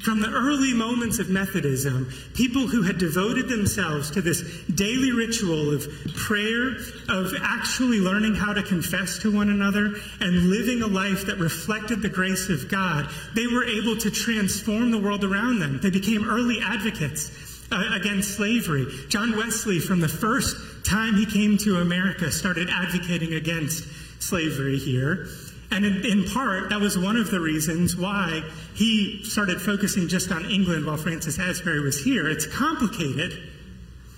From 0.03 0.21
the 0.21 0.29
early 0.29 0.73
moments 0.73 1.19
of 1.19 1.29
Methodism, 1.29 2.11
people 2.33 2.67
who 2.67 2.83
had 2.83 2.97
devoted 2.97 3.49
themselves 3.49 4.11
to 4.11 4.21
this 4.21 4.41
daily 4.73 5.11
ritual 5.11 5.73
of 5.73 5.87
prayer, 6.15 6.77
of 7.09 7.33
actually 7.41 7.99
learning 7.99 8.35
how 8.35 8.53
to 8.53 8.63
confess 8.63 9.17
to 9.19 9.35
one 9.35 9.49
another, 9.49 9.93
and 10.21 10.49
living 10.49 10.81
a 10.81 10.87
life 10.87 11.25
that 11.25 11.37
reflected 11.39 12.01
the 12.01 12.09
grace 12.09 12.49
of 12.49 12.69
God, 12.69 13.09
they 13.35 13.47
were 13.47 13.65
able 13.65 13.97
to 13.97 14.11
transform 14.11 14.91
the 14.91 14.99
world 14.99 15.23
around 15.23 15.59
them. 15.59 15.79
They 15.81 15.89
became 15.89 16.29
early 16.29 16.59
advocates 16.63 17.65
uh, 17.71 17.83
against 17.93 18.35
slavery. 18.35 18.87
John 19.09 19.35
Wesley, 19.35 19.79
from 19.79 19.99
the 19.99 20.07
first 20.07 20.55
time 20.85 21.15
he 21.15 21.25
came 21.25 21.57
to 21.59 21.77
America, 21.77 22.31
started 22.31 22.69
advocating 22.69 23.33
against 23.33 23.85
slavery 24.21 24.77
here. 24.77 25.27
And 25.71 25.85
in, 25.85 26.05
in, 26.05 26.23
part, 26.29 26.69
that 26.69 26.79
was 26.79 26.97
one 26.97 27.17
of 27.17 27.29
the 27.29 27.39
reasons 27.39 27.95
why 27.95 28.41
he 28.73 29.21
started 29.23 29.61
focusing 29.61 30.07
just 30.07 30.31
on 30.31 30.45
England 30.45 30.85
while 30.85 30.97
Francis 30.97 31.39
Asbury 31.39 31.81
was 31.81 32.01
here. 32.01 32.27
It's 32.29 32.45
complicated, 32.45 33.37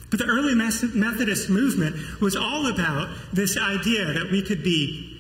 but 0.10 0.20
the 0.20 0.26
early 0.26 0.54
Methodist 0.54 1.50
movement 1.50 2.22
was 2.22 2.36
all 2.36 2.68
about 2.68 3.10
this 3.34 3.58
idea 3.58 4.14
that 4.14 4.30
we 4.32 4.42
could 4.44 4.64
be 4.64 5.20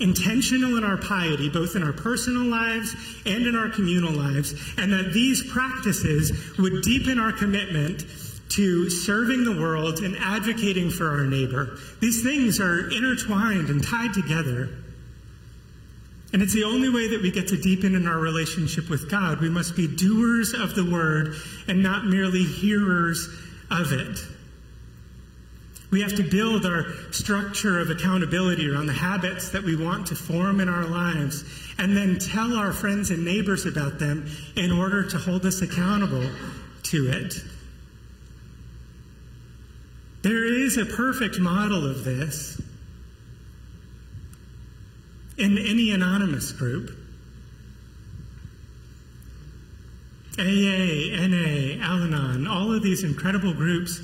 intentional 0.00 0.76
in 0.78 0.84
our 0.84 0.96
piety, 0.96 1.48
both 1.48 1.76
in 1.76 1.82
our 1.82 1.92
personal 1.92 2.44
lives 2.44 2.96
and 3.26 3.46
in 3.46 3.54
our 3.54 3.68
communal 3.68 4.12
lives, 4.12 4.54
and 4.78 4.92
that 4.92 5.12
these 5.12 5.42
practices 5.52 6.32
would 6.58 6.82
deepen 6.82 7.18
our 7.18 7.32
commitment 7.32 8.04
to 8.48 8.90
serving 8.90 9.44
the 9.44 9.60
world 9.60 10.00
and 10.00 10.16
advocating 10.18 10.90
for 10.90 11.08
our 11.08 11.24
neighbor. 11.24 11.78
These 12.00 12.22
things 12.22 12.60
are 12.60 12.90
intertwined 12.90 13.68
and 13.68 13.84
tied 13.84 14.12
together. 14.12 14.70
And 16.32 16.42
it's 16.42 16.54
the 16.54 16.64
only 16.64 16.88
way 16.88 17.08
that 17.08 17.22
we 17.22 17.30
get 17.30 17.48
to 17.48 17.56
deepen 17.56 17.94
in 17.94 18.06
our 18.06 18.18
relationship 18.18 18.88
with 18.88 19.10
God. 19.10 19.40
We 19.40 19.50
must 19.50 19.74
be 19.74 19.88
doers 19.88 20.54
of 20.54 20.74
the 20.74 20.88
word 20.88 21.34
and 21.66 21.82
not 21.82 22.06
merely 22.06 22.44
hearers 22.44 23.28
of 23.70 23.92
it. 23.92 24.18
We 25.90 26.02
have 26.02 26.14
to 26.16 26.22
build 26.22 26.66
our 26.66 26.86
structure 27.10 27.80
of 27.80 27.90
accountability 27.90 28.70
around 28.70 28.86
the 28.86 28.92
habits 28.92 29.48
that 29.50 29.64
we 29.64 29.74
want 29.74 30.06
to 30.08 30.14
form 30.14 30.60
in 30.60 30.68
our 30.68 30.86
lives 30.86 31.44
and 31.78 31.96
then 31.96 32.18
tell 32.20 32.54
our 32.54 32.72
friends 32.72 33.10
and 33.10 33.24
neighbors 33.24 33.66
about 33.66 33.98
them 33.98 34.30
in 34.54 34.70
order 34.70 35.02
to 35.08 35.18
hold 35.18 35.44
us 35.46 35.62
accountable 35.62 36.30
to 36.84 37.08
it. 37.08 37.34
There 40.22 40.44
is 40.44 40.76
a 40.76 40.84
perfect 40.84 41.40
model 41.40 41.90
of 41.90 42.04
this 42.04 42.60
in 45.40 45.58
any 45.58 45.90
anonymous 45.90 46.52
group. 46.52 46.96
AA, 50.38 51.16
NA, 51.26 51.82
Al 51.82 52.04
Anon, 52.04 52.46
all 52.46 52.72
of 52.72 52.82
these 52.82 53.02
incredible 53.02 53.52
groups 53.52 54.00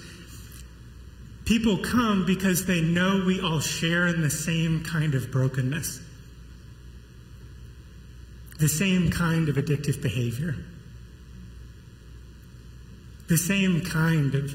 People 1.46 1.78
come 1.78 2.26
because 2.26 2.66
they 2.66 2.80
know 2.80 3.22
we 3.24 3.40
all 3.40 3.60
share 3.60 4.08
in 4.08 4.20
the 4.20 4.30
same 4.30 4.82
kind 4.82 5.14
of 5.14 5.30
brokenness, 5.30 6.00
the 8.58 8.68
same 8.68 9.10
kind 9.10 9.48
of 9.48 9.54
addictive 9.54 10.02
behavior, 10.02 10.56
the 13.28 13.36
same 13.38 13.80
kind 13.80 14.34
of 14.34 14.54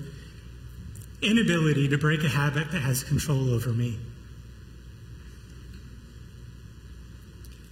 inability 1.21 1.87
to 1.87 1.97
break 1.97 2.25
a 2.25 2.29
habit 2.29 2.69
that 2.71 2.81
has 2.81 3.05
control 3.05 3.53
over 3.53 3.69
me. 3.69 3.97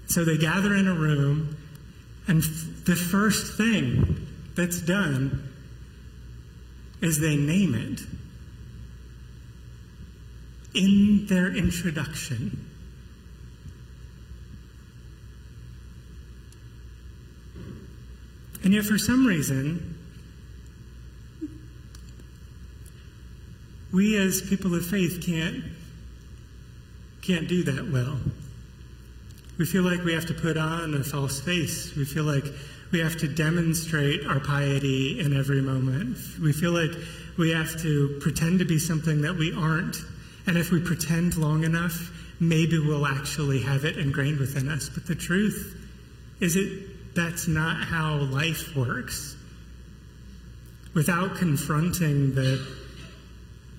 So 0.10 0.26
they 0.26 0.38
gather 0.38 0.76
in 0.76 0.88
a 0.88 0.94
room, 0.94 1.56
and 2.28 2.42
the 2.42 2.96
first 2.96 3.58
thing 3.58 4.28
that's 4.56 4.82
done 4.82 5.48
is 7.00 7.20
they 7.20 7.36
name 7.36 7.76
it 7.76 8.02
in 10.74 11.28
their 11.28 11.56
introduction. 11.56 12.66
And 18.64 18.74
yet, 18.74 18.86
for 18.86 18.98
some 18.98 19.28
reason, 19.28 19.96
we 23.94 24.18
as 24.18 24.42
people 24.42 24.74
of 24.74 24.86
faith 24.86 25.24
can't, 25.24 25.64
can't 27.22 27.48
do 27.48 27.64
that 27.64 27.92
well. 27.92 28.20
We 29.60 29.66
feel 29.66 29.84
like 29.84 30.04
we 30.04 30.14
have 30.14 30.26
to 30.26 30.34
put 30.34 30.58
on 30.58 30.96
a 30.96 31.04
false 31.04 31.40
face. 31.40 31.96
We 31.96 32.06
feel 32.06 32.24
like 32.24 32.46
we 32.92 33.00
have 33.02 33.18
to 33.18 33.28
demonstrate 33.28 34.26
our 34.26 34.40
piety 34.40 35.20
in 35.20 35.38
every 35.38 35.62
moment. 35.62 36.18
We 36.42 36.54
feel 36.54 36.72
like 36.72 36.92
we 37.38 37.52
have 37.52 37.80
to 37.84 38.18
pretend 38.22 38.60
to 38.60 38.66
be 38.66 38.80
something 38.80 39.22
that 39.22 39.36
we 39.36 39.54
aren't 39.54 39.98
and 40.50 40.58
if 40.58 40.72
we 40.72 40.82
pretend 40.82 41.38
long 41.38 41.64
enough, 41.64 42.12
maybe 42.40 42.80
we'll 42.80 43.06
actually 43.06 43.62
have 43.62 43.86
it 43.86 44.00
ingrained 44.00 44.40
within 44.40 44.68
us. 44.68 44.90
But 44.90 45.06
the 45.06 45.14
truth 45.14 45.76
is 46.40 46.56
it 46.56 47.14
that's 47.14 47.48
not 47.48 47.84
how 47.84 48.16
life 48.16 48.76
works. 48.76 49.36
Without 50.96 51.36
confronting 51.36 52.34
the 52.34 52.66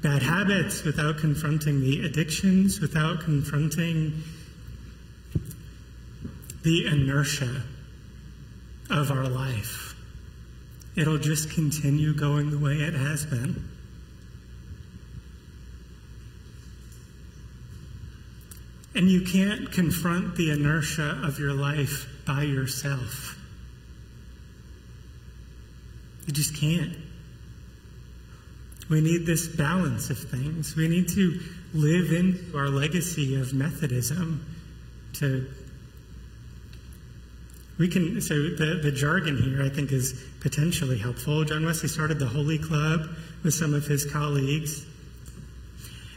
bad 0.01 0.23
habits, 0.23 0.85
without 0.85 1.19
confronting 1.19 1.81
the 1.81 2.07
addictions, 2.07 2.81
without 2.81 3.21
confronting 3.23 4.23
the 6.63 6.87
inertia 6.87 7.63
of 8.91 9.11
our 9.11 9.29
life, 9.29 9.95
it'll 10.97 11.19
just 11.19 11.51
continue 11.51 12.15
going 12.15 12.51
the 12.51 12.59
way 12.59 12.75
it 12.75 12.95
has 12.95 13.25
been. 13.25 13.69
And 18.95 19.09
you 19.09 19.23
can't 19.23 19.71
confront 19.71 20.37
the 20.37 20.51
inertia 20.51 21.21
of 21.23 21.39
your 21.39 21.55
life 21.55 22.07
by 22.27 22.43
yourself. 22.43 23.39
You 26.27 26.33
just 26.33 26.57
can't. 26.57 26.97
We 28.89 29.01
need 29.01 29.25
this 29.25 29.47
balance 29.47 30.11
of 30.11 30.19
things. 30.19 30.75
We 30.75 30.89
need 30.89 31.09
to 31.11 31.41
live 31.73 32.13
into 32.13 32.59
our 32.59 32.69
legacy 32.69 33.41
of 33.41 33.55
Methodism 33.55 34.45
to 35.15 35.47
we 37.81 37.89
can 37.89 38.21
so 38.21 38.35
the, 38.35 38.79
the 38.83 38.93
jargon 38.93 39.39
here 39.39 39.63
I 39.63 39.71
think 39.71 39.91
is 39.91 40.23
potentially 40.41 40.99
helpful. 40.99 41.45
John 41.45 41.65
Wesley 41.65 41.89
started 41.89 42.19
the 42.19 42.27
Holy 42.27 42.59
Club 42.59 43.09
with 43.43 43.55
some 43.55 43.73
of 43.73 43.87
his 43.87 44.05
colleagues. 44.05 44.85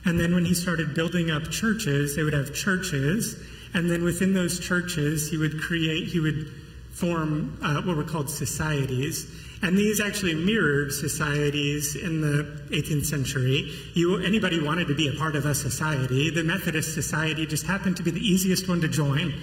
And 0.05 0.19
then 0.19 0.33
when 0.33 0.43
he 0.43 0.53
started 0.53 0.93
building 0.93 1.31
up 1.31 1.49
churches, 1.49 2.17
they 2.17 2.23
would 2.23 2.33
have 2.33 2.53
churches. 2.53 3.41
And 3.73 3.89
then 3.89 4.03
within 4.03 4.33
those 4.33 4.59
churches, 4.59 5.31
he 5.31 5.37
would 5.37 5.61
create, 5.61 6.09
he 6.09 6.19
would 6.19 6.51
form 6.91 7.57
uh, 7.63 7.81
what 7.81 7.95
were 7.95 8.03
called 8.03 8.29
societies. 8.29 9.25
And 9.61 9.77
these 9.77 10.01
actually 10.01 10.35
mirrored 10.35 10.91
societies 10.91 11.95
in 11.95 12.19
the 12.19 12.43
18th 12.71 13.05
century. 13.05 13.71
You, 13.93 14.17
anybody 14.17 14.61
wanted 14.61 14.89
to 14.89 14.95
be 14.95 15.07
a 15.07 15.13
part 15.13 15.37
of 15.37 15.45
a 15.45 15.55
society. 15.55 16.29
The 16.29 16.43
Methodist 16.43 16.93
Society 16.93 17.45
just 17.45 17.65
happened 17.65 17.95
to 17.97 18.03
be 18.03 18.11
the 18.11 18.19
easiest 18.19 18.67
one 18.67 18.81
to 18.81 18.89
join 18.89 19.33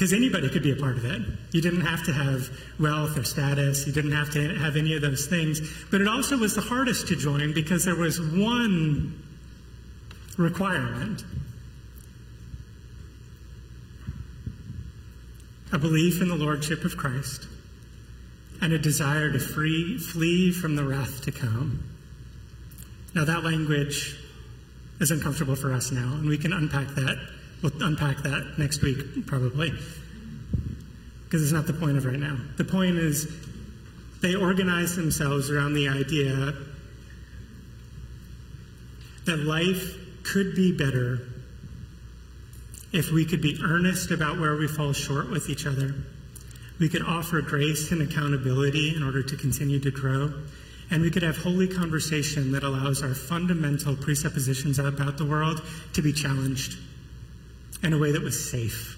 because 0.00 0.14
anybody 0.14 0.48
could 0.48 0.62
be 0.62 0.72
a 0.72 0.76
part 0.76 0.96
of 0.96 1.04
it. 1.04 1.20
You 1.52 1.60
didn't 1.60 1.82
have 1.82 2.06
to 2.06 2.12
have 2.14 2.48
wealth 2.78 3.18
or 3.18 3.24
status, 3.24 3.86
you 3.86 3.92
didn't 3.92 4.12
have 4.12 4.30
to 4.30 4.54
have 4.54 4.76
any 4.76 4.96
of 4.96 5.02
those 5.02 5.26
things. 5.26 5.60
But 5.90 6.00
it 6.00 6.08
also 6.08 6.38
was 6.38 6.54
the 6.54 6.62
hardest 6.62 7.08
to 7.08 7.16
join 7.16 7.52
because 7.52 7.84
there 7.84 7.94
was 7.94 8.18
one 8.18 9.22
requirement 10.38 11.22
a 15.70 15.78
belief 15.78 16.22
in 16.22 16.28
the 16.28 16.34
Lordship 16.34 16.86
of 16.86 16.96
Christ 16.96 17.46
and 18.62 18.72
a 18.72 18.78
desire 18.78 19.30
to 19.30 19.38
free, 19.38 19.98
flee 19.98 20.50
from 20.50 20.76
the 20.76 20.82
wrath 20.82 21.24
to 21.26 21.30
come. 21.30 21.84
Now, 23.14 23.26
that 23.26 23.44
language 23.44 24.18
is 24.98 25.10
uncomfortable 25.10 25.56
for 25.56 25.74
us 25.74 25.92
now, 25.92 26.14
and 26.14 26.26
we 26.26 26.38
can 26.38 26.54
unpack 26.54 26.88
that 26.94 27.18
We'll 27.62 27.72
unpack 27.82 28.18
that 28.22 28.54
next 28.56 28.82
week, 28.82 29.26
probably, 29.26 29.70
because 31.24 31.42
it's 31.42 31.52
not 31.52 31.66
the 31.66 31.74
point 31.74 31.98
of 31.98 32.06
right 32.06 32.18
now. 32.18 32.38
The 32.56 32.64
point 32.64 32.96
is 32.96 33.30
they 34.22 34.34
organize 34.34 34.96
themselves 34.96 35.50
around 35.50 35.74
the 35.74 35.88
idea 35.88 36.54
that 39.26 39.38
life 39.38 39.96
could 40.22 40.54
be 40.54 40.72
better 40.72 41.20
if 42.92 43.12
we 43.12 43.24
could 43.24 43.42
be 43.42 43.58
earnest 43.62 44.10
about 44.10 44.38
where 44.38 44.56
we 44.56 44.66
fall 44.66 44.92
short 44.92 45.30
with 45.30 45.50
each 45.50 45.66
other. 45.66 45.94
We 46.78 46.88
could 46.88 47.02
offer 47.02 47.42
grace 47.42 47.92
and 47.92 48.00
accountability 48.00 48.96
in 48.96 49.02
order 49.02 49.22
to 49.22 49.36
continue 49.36 49.78
to 49.80 49.90
grow. 49.90 50.32
And 50.90 51.02
we 51.02 51.10
could 51.10 51.22
have 51.22 51.36
holy 51.36 51.68
conversation 51.68 52.52
that 52.52 52.64
allows 52.64 53.02
our 53.02 53.14
fundamental 53.14 53.94
presuppositions 53.94 54.78
about 54.78 55.18
the 55.18 55.26
world 55.26 55.62
to 55.92 56.02
be 56.02 56.12
challenged 56.12 56.78
in 57.82 57.92
a 57.92 57.98
way 57.98 58.12
that 58.12 58.22
was 58.22 58.50
safe. 58.50 58.96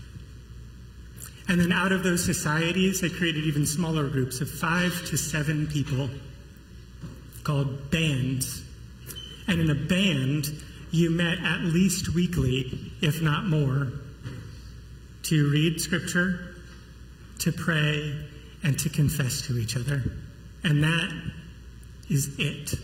And 1.48 1.60
then 1.60 1.72
out 1.72 1.92
of 1.92 2.02
those 2.02 2.24
societies, 2.24 3.00
they 3.00 3.08
created 3.08 3.44
even 3.44 3.66
smaller 3.66 4.08
groups 4.08 4.40
of 4.40 4.50
five 4.50 5.04
to 5.06 5.16
seven 5.16 5.66
people 5.66 6.08
called 7.44 7.90
bands. 7.90 8.62
And 9.48 9.60
in 9.60 9.70
a 9.70 9.74
band, 9.74 10.46
you 10.92 11.10
met 11.10 11.38
at 11.42 11.60
least 11.60 12.14
weekly, 12.14 12.92
if 13.00 13.20
not 13.20 13.44
more, 13.44 13.92
to 15.24 15.50
read 15.50 15.80
scripture, 15.80 16.56
to 17.40 17.52
pray, 17.52 18.14
and 18.62 18.78
to 18.78 18.88
confess 18.88 19.42
to 19.42 19.58
each 19.58 19.76
other. 19.76 20.02
And 20.62 20.82
that 20.84 21.32
is 22.08 22.38
it. 22.38 22.74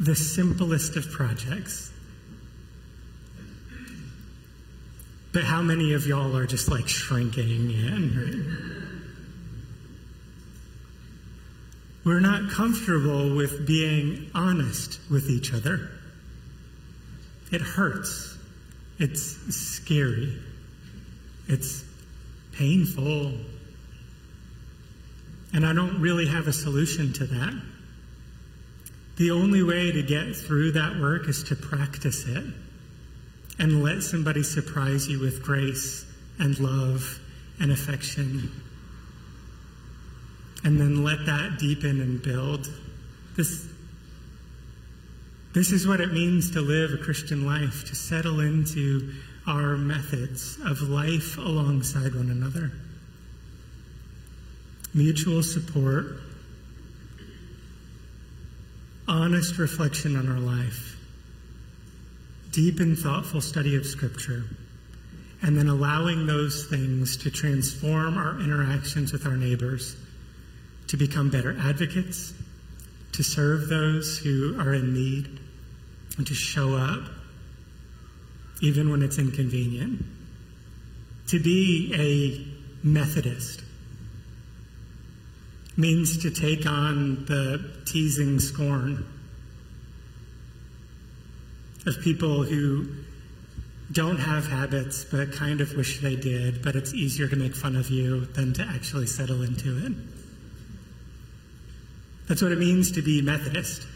The 0.00 0.16
simplest 0.16 0.96
of 0.96 1.10
projects. 1.10 1.92
But 5.34 5.42
how 5.42 5.62
many 5.62 5.94
of 5.94 6.06
y'all 6.06 6.36
are 6.36 6.46
just 6.46 6.70
like 6.70 6.86
shrinking 6.86 7.68
in? 7.68 8.84
We're 12.04 12.20
not 12.20 12.52
comfortable 12.52 13.34
with 13.34 13.66
being 13.66 14.30
honest 14.32 15.00
with 15.10 15.28
each 15.28 15.52
other. 15.52 15.90
It 17.50 17.60
hurts. 17.60 18.38
It's 19.00 19.22
scary. 19.56 20.38
It's 21.48 21.84
painful. 22.52 23.32
And 25.52 25.66
I 25.66 25.72
don't 25.72 26.00
really 26.00 26.28
have 26.28 26.46
a 26.46 26.52
solution 26.52 27.12
to 27.14 27.26
that. 27.26 27.60
The 29.16 29.32
only 29.32 29.64
way 29.64 29.90
to 29.90 30.02
get 30.02 30.36
through 30.36 30.72
that 30.72 31.00
work 31.00 31.28
is 31.28 31.42
to 31.44 31.56
practice 31.56 32.24
it 32.24 32.44
and 33.58 33.82
let 33.82 34.02
somebody 34.02 34.42
surprise 34.42 35.06
you 35.08 35.20
with 35.20 35.42
grace 35.42 36.06
and 36.38 36.58
love 36.58 37.20
and 37.60 37.70
affection. 37.70 38.50
And 40.64 40.80
then 40.80 41.04
let 41.04 41.26
that 41.26 41.58
deepen 41.58 42.00
and 42.00 42.22
build. 42.22 42.68
This, 43.36 43.66
this 45.52 45.72
is 45.72 45.86
what 45.86 46.00
it 46.00 46.12
means 46.12 46.50
to 46.52 46.60
live 46.60 46.92
a 46.92 46.96
Christian 46.96 47.46
life, 47.46 47.84
to 47.86 47.94
settle 47.94 48.40
into 48.40 49.12
our 49.46 49.76
methods 49.76 50.58
of 50.64 50.80
life 50.82 51.36
alongside 51.38 52.14
one 52.14 52.30
another. 52.30 52.72
Mutual 54.94 55.42
support, 55.42 56.20
honest 59.06 59.58
reflection 59.58 60.16
on 60.16 60.28
our 60.28 60.40
life, 60.40 60.93
deep 62.54 62.78
and 62.78 62.96
thoughtful 62.96 63.40
study 63.40 63.74
of 63.74 63.84
Scripture, 63.84 64.44
and 65.42 65.56
then 65.56 65.66
allowing 65.66 66.24
those 66.24 66.66
things 66.66 67.16
to 67.16 67.30
transform 67.30 68.16
our 68.16 68.38
interactions 68.40 69.12
with 69.12 69.26
our 69.26 69.36
neighbors 69.36 69.96
to 70.86 70.96
become 70.96 71.30
better 71.30 71.56
advocates, 71.58 72.32
to 73.10 73.24
serve 73.24 73.68
those 73.68 74.18
who 74.18 74.56
are 74.60 74.72
in 74.72 74.94
need, 74.94 75.40
and 76.16 76.26
to 76.28 76.34
show 76.34 76.76
up 76.76 77.02
even 78.60 78.88
when 78.88 79.02
it's 79.02 79.18
inconvenient. 79.18 80.04
To 81.28 81.40
be 81.40 81.92
a 81.92 82.86
Methodist 82.86 83.62
means 85.76 86.22
to 86.22 86.30
take 86.30 86.66
on 86.66 87.24
the 87.24 87.68
teasing 87.84 88.38
scorn 88.38 89.04
of 91.86 92.00
people 92.00 92.42
who 92.42 92.88
don't 93.92 94.18
have 94.18 94.46
habits 94.46 95.04
but 95.04 95.32
kind 95.32 95.60
of 95.60 95.74
wish 95.76 96.00
they 96.00 96.16
did, 96.16 96.62
but 96.62 96.74
it's 96.74 96.94
easier 96.94 97.28
to 97.28 97.36
make 97.36 97.54
fun 97.54 97.76
of 97.76 97.90
you 97.90 98.24
than 98.26 98.52
to 98.54 98.62
actually 98.62 99.06
settle 99.06 99.42
into 99.42 99.86
it. 99.86 99.92
That's 102.28 102.40
what 102.40 102.52
it 102.52 102.58
means 102.58 102.92
to 102.92 103.02
be 103.02 103.20
Methodist, 103.20 103.86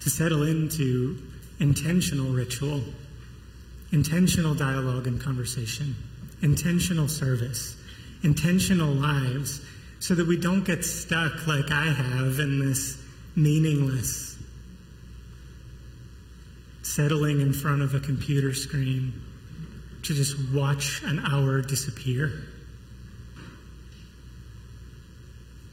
to 0.00 0.10
settle 0.10 0.44
into 0.44 1.18
intentional 1.58 2.32
ritual, 2.32 2.82
intentional 3.92 4.54
dialogue 4.54 5.06
and 5.06 5.20
conversation, 5.20 5.96
intentional 6.42 7.08
service, 7.08 7.76
intentional 8.22 8.92
lives, 8.92 9.60
so 9.98 10.14
that 10.14 10.26
we 10.26 10.36
don't 10.36 10.64
get 10.64 10.84
stuck 10.84 11.46
like 11.46 11.70
I 11.72 11.86
have 11.86 12.38
in 12.38 12.60
this 12.60 13.02
meaningless 13.34 14.25
settling 16.86 17.40
in 17.40 17.52
front 17.52 17.82
of 17.82 17.94
a 17.94 18.00
computer 18.00 18.54
screen 18.54 19.12
to 20.02 20.14
just 20.14 20.36
watch 20.52 21.02
an 21.04 21.18
hour 21.18 21.60
disappear. 21.60 22.32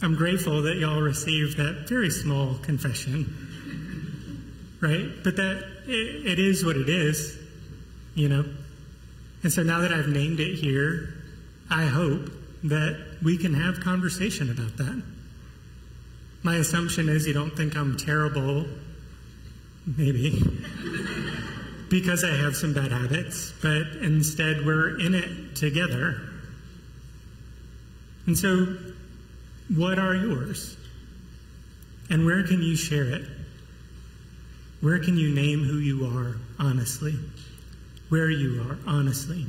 I'm 0.02 0.15
grateful 0.15 0.63
that 0.63 0.78
y'all 0.78 1.02
received 1.02 1.58
that 1.58 1.88
very 1.88 2.10
small 2.10 2.56
confession, 2.56 4.78
right? 4.82 5.12
But 5.23 5.38
that 5.38 5.63
it, 5.88 6.28
it 6.28 6.39
is 6.39 6.65
what 6.65 6.76
it 6.76 6.89
is, 6.89 7.38
you 8.15 8.28
know? 8.28 8.45
And 9.43 9.54
so 9.54 9.62
now 9.62 9.82
that 9.82 9.93
I've 9.93 10.08
named 10.08 10.39
it 10.39 10.56
here, 10.56 11.13
I 11.69 11.86
hope 11.86 12.32
that 12.63 13.17
we 13.21 13.38
can 13.38 13.54
have 13.54 13.82
conversation 13.82 14.49
about 14.49 14.78
that. 14.78 15.02
My 16.41 16.56
assumption 16.56 17.08
is 17.08 17.28
you 17.28 17.34
don't 17.34 17.56
think 17.56 17.78
I'm 17.78 17.95
terrible, 17.95 18.65
maybe, 19.86 20.32
because 21.93 22.23
I 22.23 22.32
have 22.32 22.56
some 22.56 22.73
bad 22.73 22.91
habits, 22.91 23.53
but 23.62 23.84
instead 24.01 24.65
we're 24.65 24.99
in 24.99 25.13
it 25.13 25.56
together. 25.56 26.21
And 28.25 28.36
so 28.36 28.75
what 29.75 29.99
are 29.99 30.15
yours? 30.15 30.75
And 32.10 32.25
where 32.25 32.47
can 32.47 32.63
you 32.63 32.75
share 32.75 33.03
it? 33.03 33.21
Where 34.82 34.97
can 34.97 35.17
you 35.17 35.36
name 35.36 35.63
who 35.63 35.77
you 35.77 36.08
are 36.08 36.38
honestly? 36.58 37.13
Where 38.10 38.32
you 38.32 38.63
are 38.63 38.79
honestly? 38.88 39.45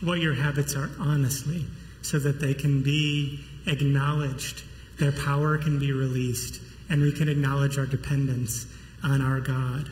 What 0.00 0.20
your 0.20 0.34
habits 0.34 0.76
are 0.76 0.90
honestly, 1.00 1.66
so 2.02 2.20
that 2.20 2.40
they 2.40 2.54
can 2.54 2.80
be 2.80 3.40
acknowledged, 3.66 4.62
their 5.00 5.10
power 5.10 5.58
can 5.58 5.80
be 5.80 5.90
released, 5.90 6.60
and 6.90 7.02
we 7.02 7.10
can 7.10 7.28
acknowledge 7.28 7.76
our 7.76 7.86
dependence 7.86 8.68
on 9.02 9.20
our 9.20 9.40
God, 9.40 9.90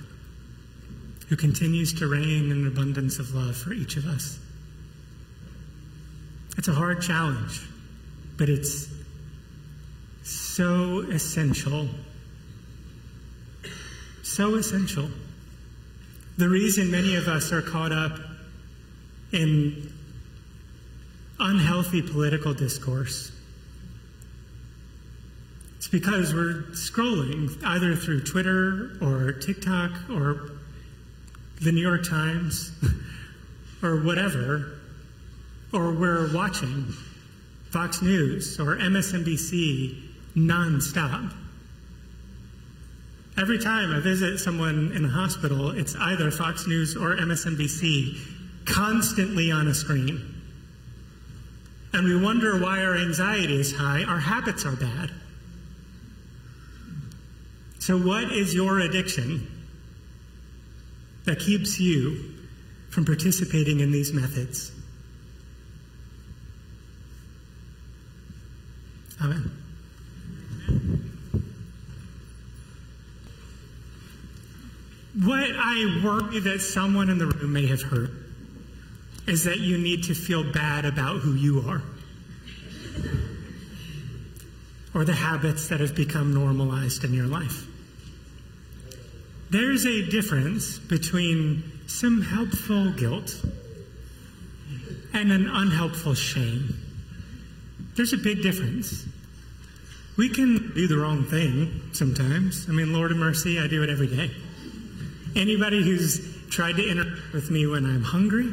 who 1.28 1.36
continues 1.36 1.92
to 1.94 2.06
reign 2.06 2.50
in 2.50 2.66
abundance 2.66 3.18
of 3.18 3.34
love 3.34 3.56
for 3.56 3.72
each 3.72 3.96
of 3.96 4.06
us. 4.06 4.38
It's 6.56 6.68
a 6.68 6.72
hard 6.72 7.02
challenge, 7.02 7.60
but 8.36 8.48
it's 8.48 8.88
so 10.22 11.00
essential. 11.10 11.88
So 14.22 14.54
essential. 14.54 15.08
The 16.38 16.48
reason 16.48 16.90
many 16.90 17.16
of 17.16 17.28
us 17.28 17.52
are 17.52 17.62
caught 17.62 17.92
up 17.92 18.18
in 19.32 19.92
unhealthy 21.38 22.02
political 22.02 22.54
discourse 22.54 23.32
it's 25.86 25.92
because 25.92 26.34
we're 26.34 26.64
scrolling 26.72 27.62
either 27.64 27.94
through 27.94 28.22
Twitter 28.24 28.98
or 29.00 29.30
TikTok 29.30 29.92
or 30.10 30.50
the 31.60 31.72
New 31.72 31.80
York 31.80 32.08
Times 32.08 32.72
or 33.82 34.02
whatever, 34.02 34.78
or 35.72 35.92
we're 35.92 36.32
watching 36.34 36.86
Fox 37.70 38.02
News 38.02 38.58
or 38.60 38.76
MSNBC 38.76 40.02
nonstop. 40.36 41.32
Every 43.38 43.58
time 43.58 43.92
I 43.92 44.00
visit 44.00 44.38
someone 44.38 44.92
in 44.94 45.04
a 45.04 45.08
hospital, 45.08 45.70
it's 45.70 45.94
either 45.96 46.30
Fox 46.30 46.66
News 46.66 46.96
or 46.96 47.16
MSNBC 47.16 48.18
constantly 48.64 49.50
on 49.50 49.68
a 49.68 49.74
screen. 49.74 50.34
And 51.92 52.04
we 52.04 52.16
wonder 52.22 52.58
why 52.60 52.82
our 52.82 52.96
anxiety 52.96 53.58
is 53.58 53.74
high, 53.74 54.04
our 54.04 54.18
habits 54.18 54.64
are 54.64 54.76
bad. 54.76 55.10
So, 57.78 57.98
what 57.98 58.32
is 58.32 58.54
your 58.54 58.80
addiction 58.80 59.46
that 61.26 61.38
keeps 61.40 61.78
you 61.78 62.32
from 62.90 63.04
participating 63.04 63.80
in 63.80 63.92
these 63.92 64.12
methods? 64.12 64.72
Amen. 69.22 69.50
What 75.22 75.50
I 75.50 76.02
worry 76.04 76.40
that 76.40 76.60
someone 76.60 77.08
in 77.08 77.18
the 77.18 77.26
room 77.26 77.52
may 77.52 77.66
have 77.66 77.82
heard 77.82 78.10
is 79.26 79.44
that 79.44 79.58
you 79.58 79.78
need 79.78 80.04
to 80.04 80.14
feel 80.14 80.44
bad 80.52 80.84
about 80.84 81.20
who 81.20 81.34
you 81.34 81.64
are 81.66 81.82
or 84.94 85.04
the 85.04 85.14
habits 85.14 85.68
that 85.68 85.80
have 85.80 85.94
become 85.94 86.32
normalized 86.32 87.02
in 87.04 87.12
your 87.12 87.26
life. 87.26 87.66
There's 89.50 89.86
a 89.86 90.06
difference 90.10 90.78
between 90.78 91.62
some 91.86 92.22
helpful 92.22 92.92
guilt 92.92 93.44
and 95.14 95.30
an 95.30 95.48
unhelpful 95.48 96.14
shame. 96.14 96.74
There's 97.94 98.12
a 98.12 98.18
big 98.18 98.42
difference. 98.42 99.06
We 100.16 100.28
can 100.28 100.72
do 100.74 100.88
the 100.88 100.96
wrong 100.96 101.24
thing 101.24 101.90
sometimes. 101.92 102.66
I 102.68 102.72
mean, 102.72 102.92
Lord 102.92 103.12
of 103.12 103.18
mercy, 103.18 103.60
I 103.60 103.68
do 103.68 103.82
it 103.82 103.90
every 103.90 104.08
day. 104.08 104.30
Anybody 105.36 105.82
who's 105.82 106.36
tried 106.48 106.76
to 106.76 106.88
interact 106.88 107.32
with 107.32 107.50
me 107.50 107.66
when 107.66 107.84
I'm 107.84 108.02
hungry, 108.02 108.52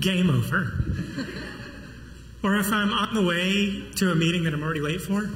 game 0.00 0.30
over. 0.30 0.72
Or 2.42 2.56
if 2.56 2.72
I'm 2.72 2.92
on 2.92 3.14
the 3.14 3.22
way 3.22 3.82
to 3.96 4.12
a 4.12 4.14
meeting 4.14 4.44
that 4.44 4.54
I'm 4.54 4.62
already 4.62 4.80
late 4.80 5.00
for, 5.00 5.30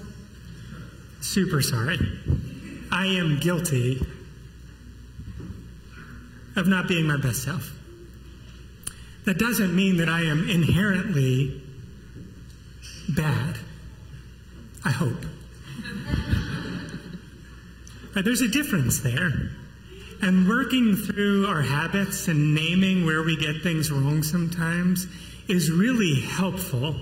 super 1.21 1.61
sorry. 1.61 1.99
I 2.95 3.07
am 3.07 3.41
guilty 3.41 4.01
of 6.55 6.69
not 6.69 6.87
being 6.87 7.07
my 7.07 7.17
best 7.17 7.43
self. 7.43 7.73
That 9.25 9.37
doesn't 9.37 9.75
mean 9.75 9.97
that 9.97 10.09
I 10.09 10.23
am 10.23 10.49
inherently 10.49 11.61
bad. 13.09 13.57
I 14.85 14.91
hope. 14.91 15.27
but 18.15 18.25
there's 18.25 18.43
a 18.43 18.49
difference 18.49 19.01
there. 19.01 19.51
And 20.23 20.49
working 20.49 20.95
through 20.95 21.47
our 21.47 21.63
habits 21.63 22.29
and 22.29 22.55
naming 22.55 23.05
where 23.05 23.23
we 23.23 23.37
get 23.37 23.63
things 23.63 23.91
wrong 23.91 24.23
sometimes 24.23 25.07
is 25.49 25.71
really 25.71 26.21
helpful. 26.21 26.95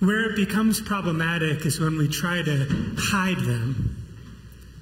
Where 0.00 0.30
it 0.30 0.36
becomes 0.36 0.80
problematic 0.80 1.64
is 1.64 1.80
when 1.80 1.96
we 1.96 2.08
try 2.08 2.42
to 2.42 2.66
hide 2.98 3.38
them, 3.38 3.93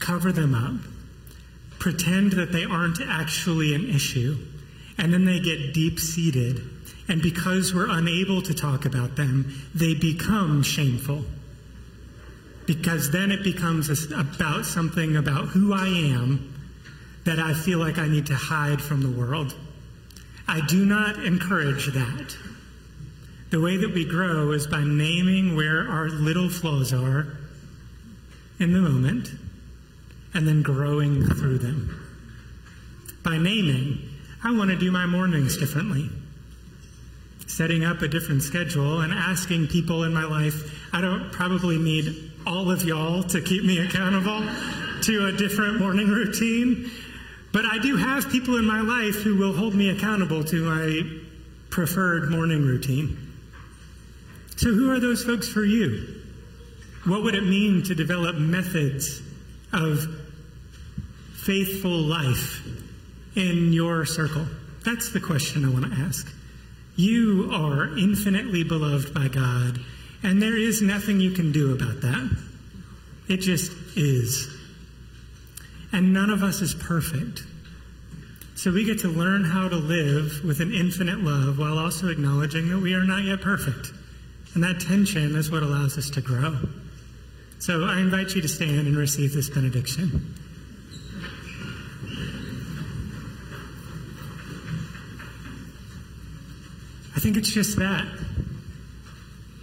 cover 0.03 0.33
them 0.33 0.55
up, 0.55 0.81
pretend 1.79 2.33
that 2.33 2.53
they 2.53 2.65
aren't 2.65 3.01
actually 3.01 3.73
an 3.75 3.89
issue, 3.89 4.37
and 4.99 5.13
then 5.15 5.25
they 5.25 5.41
get 5.41 5.73
deep 5.73 5.99
seated. 5.99 6.61
And 7.09 7.23
because 7.23 7.73
we're 7.75 7.91
unable 7.91 8.43
to 8.43 8.55
talk 8.55 8.85
about 8.85 9.17
them, 9.17 9.53
they 9.75 9.95
become 9.95 10.63
shameful. 10.63 11.25
because 12.67 13.11
then 13.11 13.31
it 13.31 13.43
becomes 13.43 13.91
about 14.13 14.65
something 14.65 15.17
about 15.17 15.49
who 15.49 15.73
I 15.73 15.89
am 15.89 16.49
that 17.25 17.39
I 17.39 17.55
feel 17.55 17.79
like 17.79 17.99
I 17.99 18.09
need 18.09 18.27
to 18.27 18.35
hide 18.35 18.81
from 18.81 19.03
the 19.03 19.11
world. 19.11 19.55
I 20.47 20.61
do 20.67 20.85
not 20.85 21.25
encourage 21.25 21.87
that. 21.93 22.37
The 23.51 23.61
way 23.61 23.77
that 23.77 23.93
we 23.93 24.05
grow 24.05 24.53
is 24.53 24.67
by 24.67 24.83
naming 24.83 25.55
where 25.57 25.89
our 25.89 26.09
little 26.09 26.49
flaws 26.49 26.93
are 26.93 27.37
in 28.59 28.73
the 28.73 28.81
moment 28.81 29.31
and 30.35 30.47
then 30.47 30.63
growing 30.63 31.25
through 31.25 31.59
them. 31.59 31.99
By 33.23 33.39
naming, 33.39 33.99
I 34.43 34.53
want 34.57 34.71
to 34.71 34.77
do 34.77 34.91
my 34.91 35.07
mornings 35.07 35.57
differently. 35.57 36.09
Setting 37.47 37.85
up 37.85 38.03
a 38.03 38.09
different 38.09 38.43
schedule 38.43 39.01
and 39.03 39.13
asking 39.13 39.69
people 39.69 40.05
in 40.05 40.15
my 40.15 40.25
life, 40.25 40.79
I 40.93 41.01
don't 41.01 41.31
probably 41.33 41.79
need 41.79 42.33
all 42.47 42.71
of 42.71 42.83
y'all 42.83 43.23
to 43.25 43.41
keep 43.41 43.65
me 43.65 43.79
accountable 43.79 44.43
to 45.03 45.27
a 45.27 45.33
different 45.33 45.79
morning 45.79 46.09
routine. 46.09 46.91
But 47.53 47.67
I 47.67 47.79
do 47.79 47.97
have 47.97 48.31
people 48.31 48.57
in 48.57 48.65
my 48.65 48.81
life 48.81 49.17
who 49.23 49.37
will 49.37 49.53
hold 49.53 49.75
me 49.75 49.91
accountable 49.91 50.43
to 50.45 50.65
my 50.65 51.21
preferred 51.71 52.31
morning 52.31 52.63
routine. 52.63 53.19
So, 54.57 54.73
who 54.73 54.91
are 54.91 55.01
those 55.01 55.25
folks 55.25 55.49
for 55.49 55.65
you? 55.65 56.23
What 57.05 57.23
would 57.25 57.35
it 57.35 57.45
mean 57.45 57.83
to 57.85 57.95
develop 57.95 58.37
methods 58.37 59.21
of 59.73 60.22
faithful 61.45 61.91
life 61.91 62.63
in 63.37 63.73
your 63.73 64.05
circle? 64.05 64.47
That's 64.85 65.13
the 65.13 65.21
question 65.21 65.65
I 65.65 65.71
want 65.71 65.93
to 65.93 66.01
ask. 66.01 66.27
You 66.97 67.51
are 67.53 67.97
infinitely 67.97 68.65
beloved 68.65 69.15
by 69.15 69.29
God 69.29 69.79
and 70.23 70.41
there 70.41 70.57
is 70.57 70.83
nothing 70.83 71.21
you 71.21 71.33
can 71.33 71.53
do 71.53 71.75
about 71.75 72.01
that. 72.03 72.37
It 73.29 73.39
just 73.39 73.73
is. 73.97 74.49
And 75.93 76.13
none 76.13 76.31
of 76.31 76.43
us 76.43 76.61
is 76.61 76.75
perfect. 76.75 77.43
So 78.55 78.71
we 78.71 78.85
get 78.85 79.01
to 79.01 79.09
learn 79.09 79.45
how 79.45 79.69
to 79.69 79.77
live 79.77 80.45
with 80.45 80.61
an 80.61 80.73
infinite 80.73 81.19
love 81.21 81.59
while 81.59 81.79
also 81.79 82.09
acknowledging 82.09 82.69
that 82.69 82.79
we 82.79 82.95
are 82.95 83.05
not 83.05 83.25
yet 83.25 83.41
perfect. 83.41 83.93
And 84.55 84.63
that 84.63 84.81
tension 84.81 85.35
is 85.35 85.51
what 85.51 85.63
allows 85.63 85.99
us 85.99 86.11
to 86.11 86.21
grow. 86.21 86.57
So 87.59 87.85
I 87.85 87.99
invite 87.99 88.35
you 88.35 88.43
to 88.43 88.49
stand 88.49 88.87
and 88.87 88.97
receive 88.97 89.33
this 89.33 89.51
benediction. 89.51 90.35
Think 97.23 97.37
it's 97.37 97.53
just 97.53 97.79
that. 97.79 98.05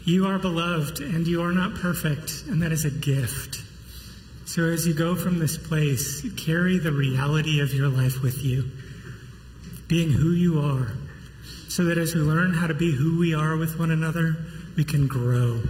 You 0.05 0.27
are 0.27 0.39
beloved 0.39 1.01
and 1.01 1.27
you 1.27 1.43
are 1.43 1.51
not 1.51 1.75
perfect, 1.75 2.45
and 2.47 2.61
that 2.61 2.71
is 2.71 2.85
a 2.85 2.89
gift. 2.89 3.61
So 4.45 4.63
as 4.63 4.87
you 4.87 4.93
go 4.93 5.13
from 5.13 5.39
this 5.39 5.57
place, 5.57 6.25
carry 6.37 6.79
the 6.79 6.93
reality 6.93 7.59
of 7.59 7.73
your 7.73 7.89
life 7.89 8.23
with 8.23 8.43
you, 8.43 8.71
being 9.89 10.09
who 10.09 10.31
you 10.31 10.61
are, 10.61 10.93
so 11.67 11.83
that 11.83 11.97
as 11.97 12.15
we 12.15 12.21
learn 12.21 12.53
how 12.53 12.67
to 12.67 12.73
be 12.73 12.95
who 12.95 13.19
we 13.19 13.35
are 13.35 13.57
with 13.57 13.77
one 13.77 13.91
another, 13.91 14.37
we 14.77 14.85
can 14.85 15.07
grow 15.07 15.61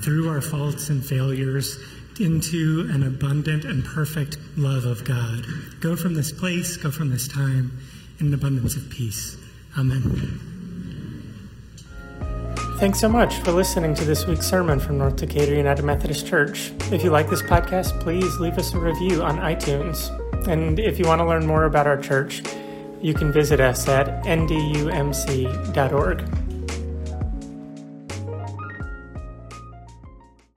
through 0.00 0.28
our 0.28 0.40
faults 0.40 0.90
and 0.90 1.04
failures 1.04 1.78
into 2.18 2.88
an 2.92 3.04
abundant 3.04 3.64
and 3.64 3.84
perfect 3.84 4.38
love 4.56 4.86
of 4.86 5.04
God. 5.04 5.46
Go 5.80 5.94
from 5.94 6.14
this 6.14 6.32
place, 6.32 6.76
go 6.76 6.90
from 6.90 7.10
this 7.10 7.28
time 7.28 7.78
in 8.18 8.26
an 8.26 8.34
abundance 8.34 8.74
of 8.74 8.90
peace. 8.90 9.36
Amen. 9.78 10.47
Thanks 12.78 13.00
so 13.00 13.08
much 13.08 13.34
for 13.38 13.50
listening 13.50 13.92
to 13.96 14.04
this 14.04 14.24
week's 14.28 14.46
sermon 14.46 14.78
from 14.78 14.98
North 14.98 15.16
Decatur 15.16 15.52
United 15.52 15.84
Methodist 15.84 16.28
Church. 16.28 16.70
If 16.92 17.02
you 17.02 17.10
like 17.10 17.28
this 17.28 17.42
podcast, 17.42 17.98
please 18.00 18.38
leave 18.38 18.56
us 18.56 18.72
a 18.72 18.78
review 18.78 19.20
on 19.20 19.38
iTunes. 19.38 20.16
And 20.46 20.78
if 20.78 20.96
you 20.96 21.04
want 21.04 21.18
to 21.18 21.24
learn 21.26 21.44
more 21.44 21.64
about 21.64 21.88
our 21.88 22.00
church, 22.00 22.40
you 23.02 23.14
can 23.14 23.32
visit 23.32 23.58
us 23.58 23.88
at 23.88 24.22
ndumc.org. 24.24 26.22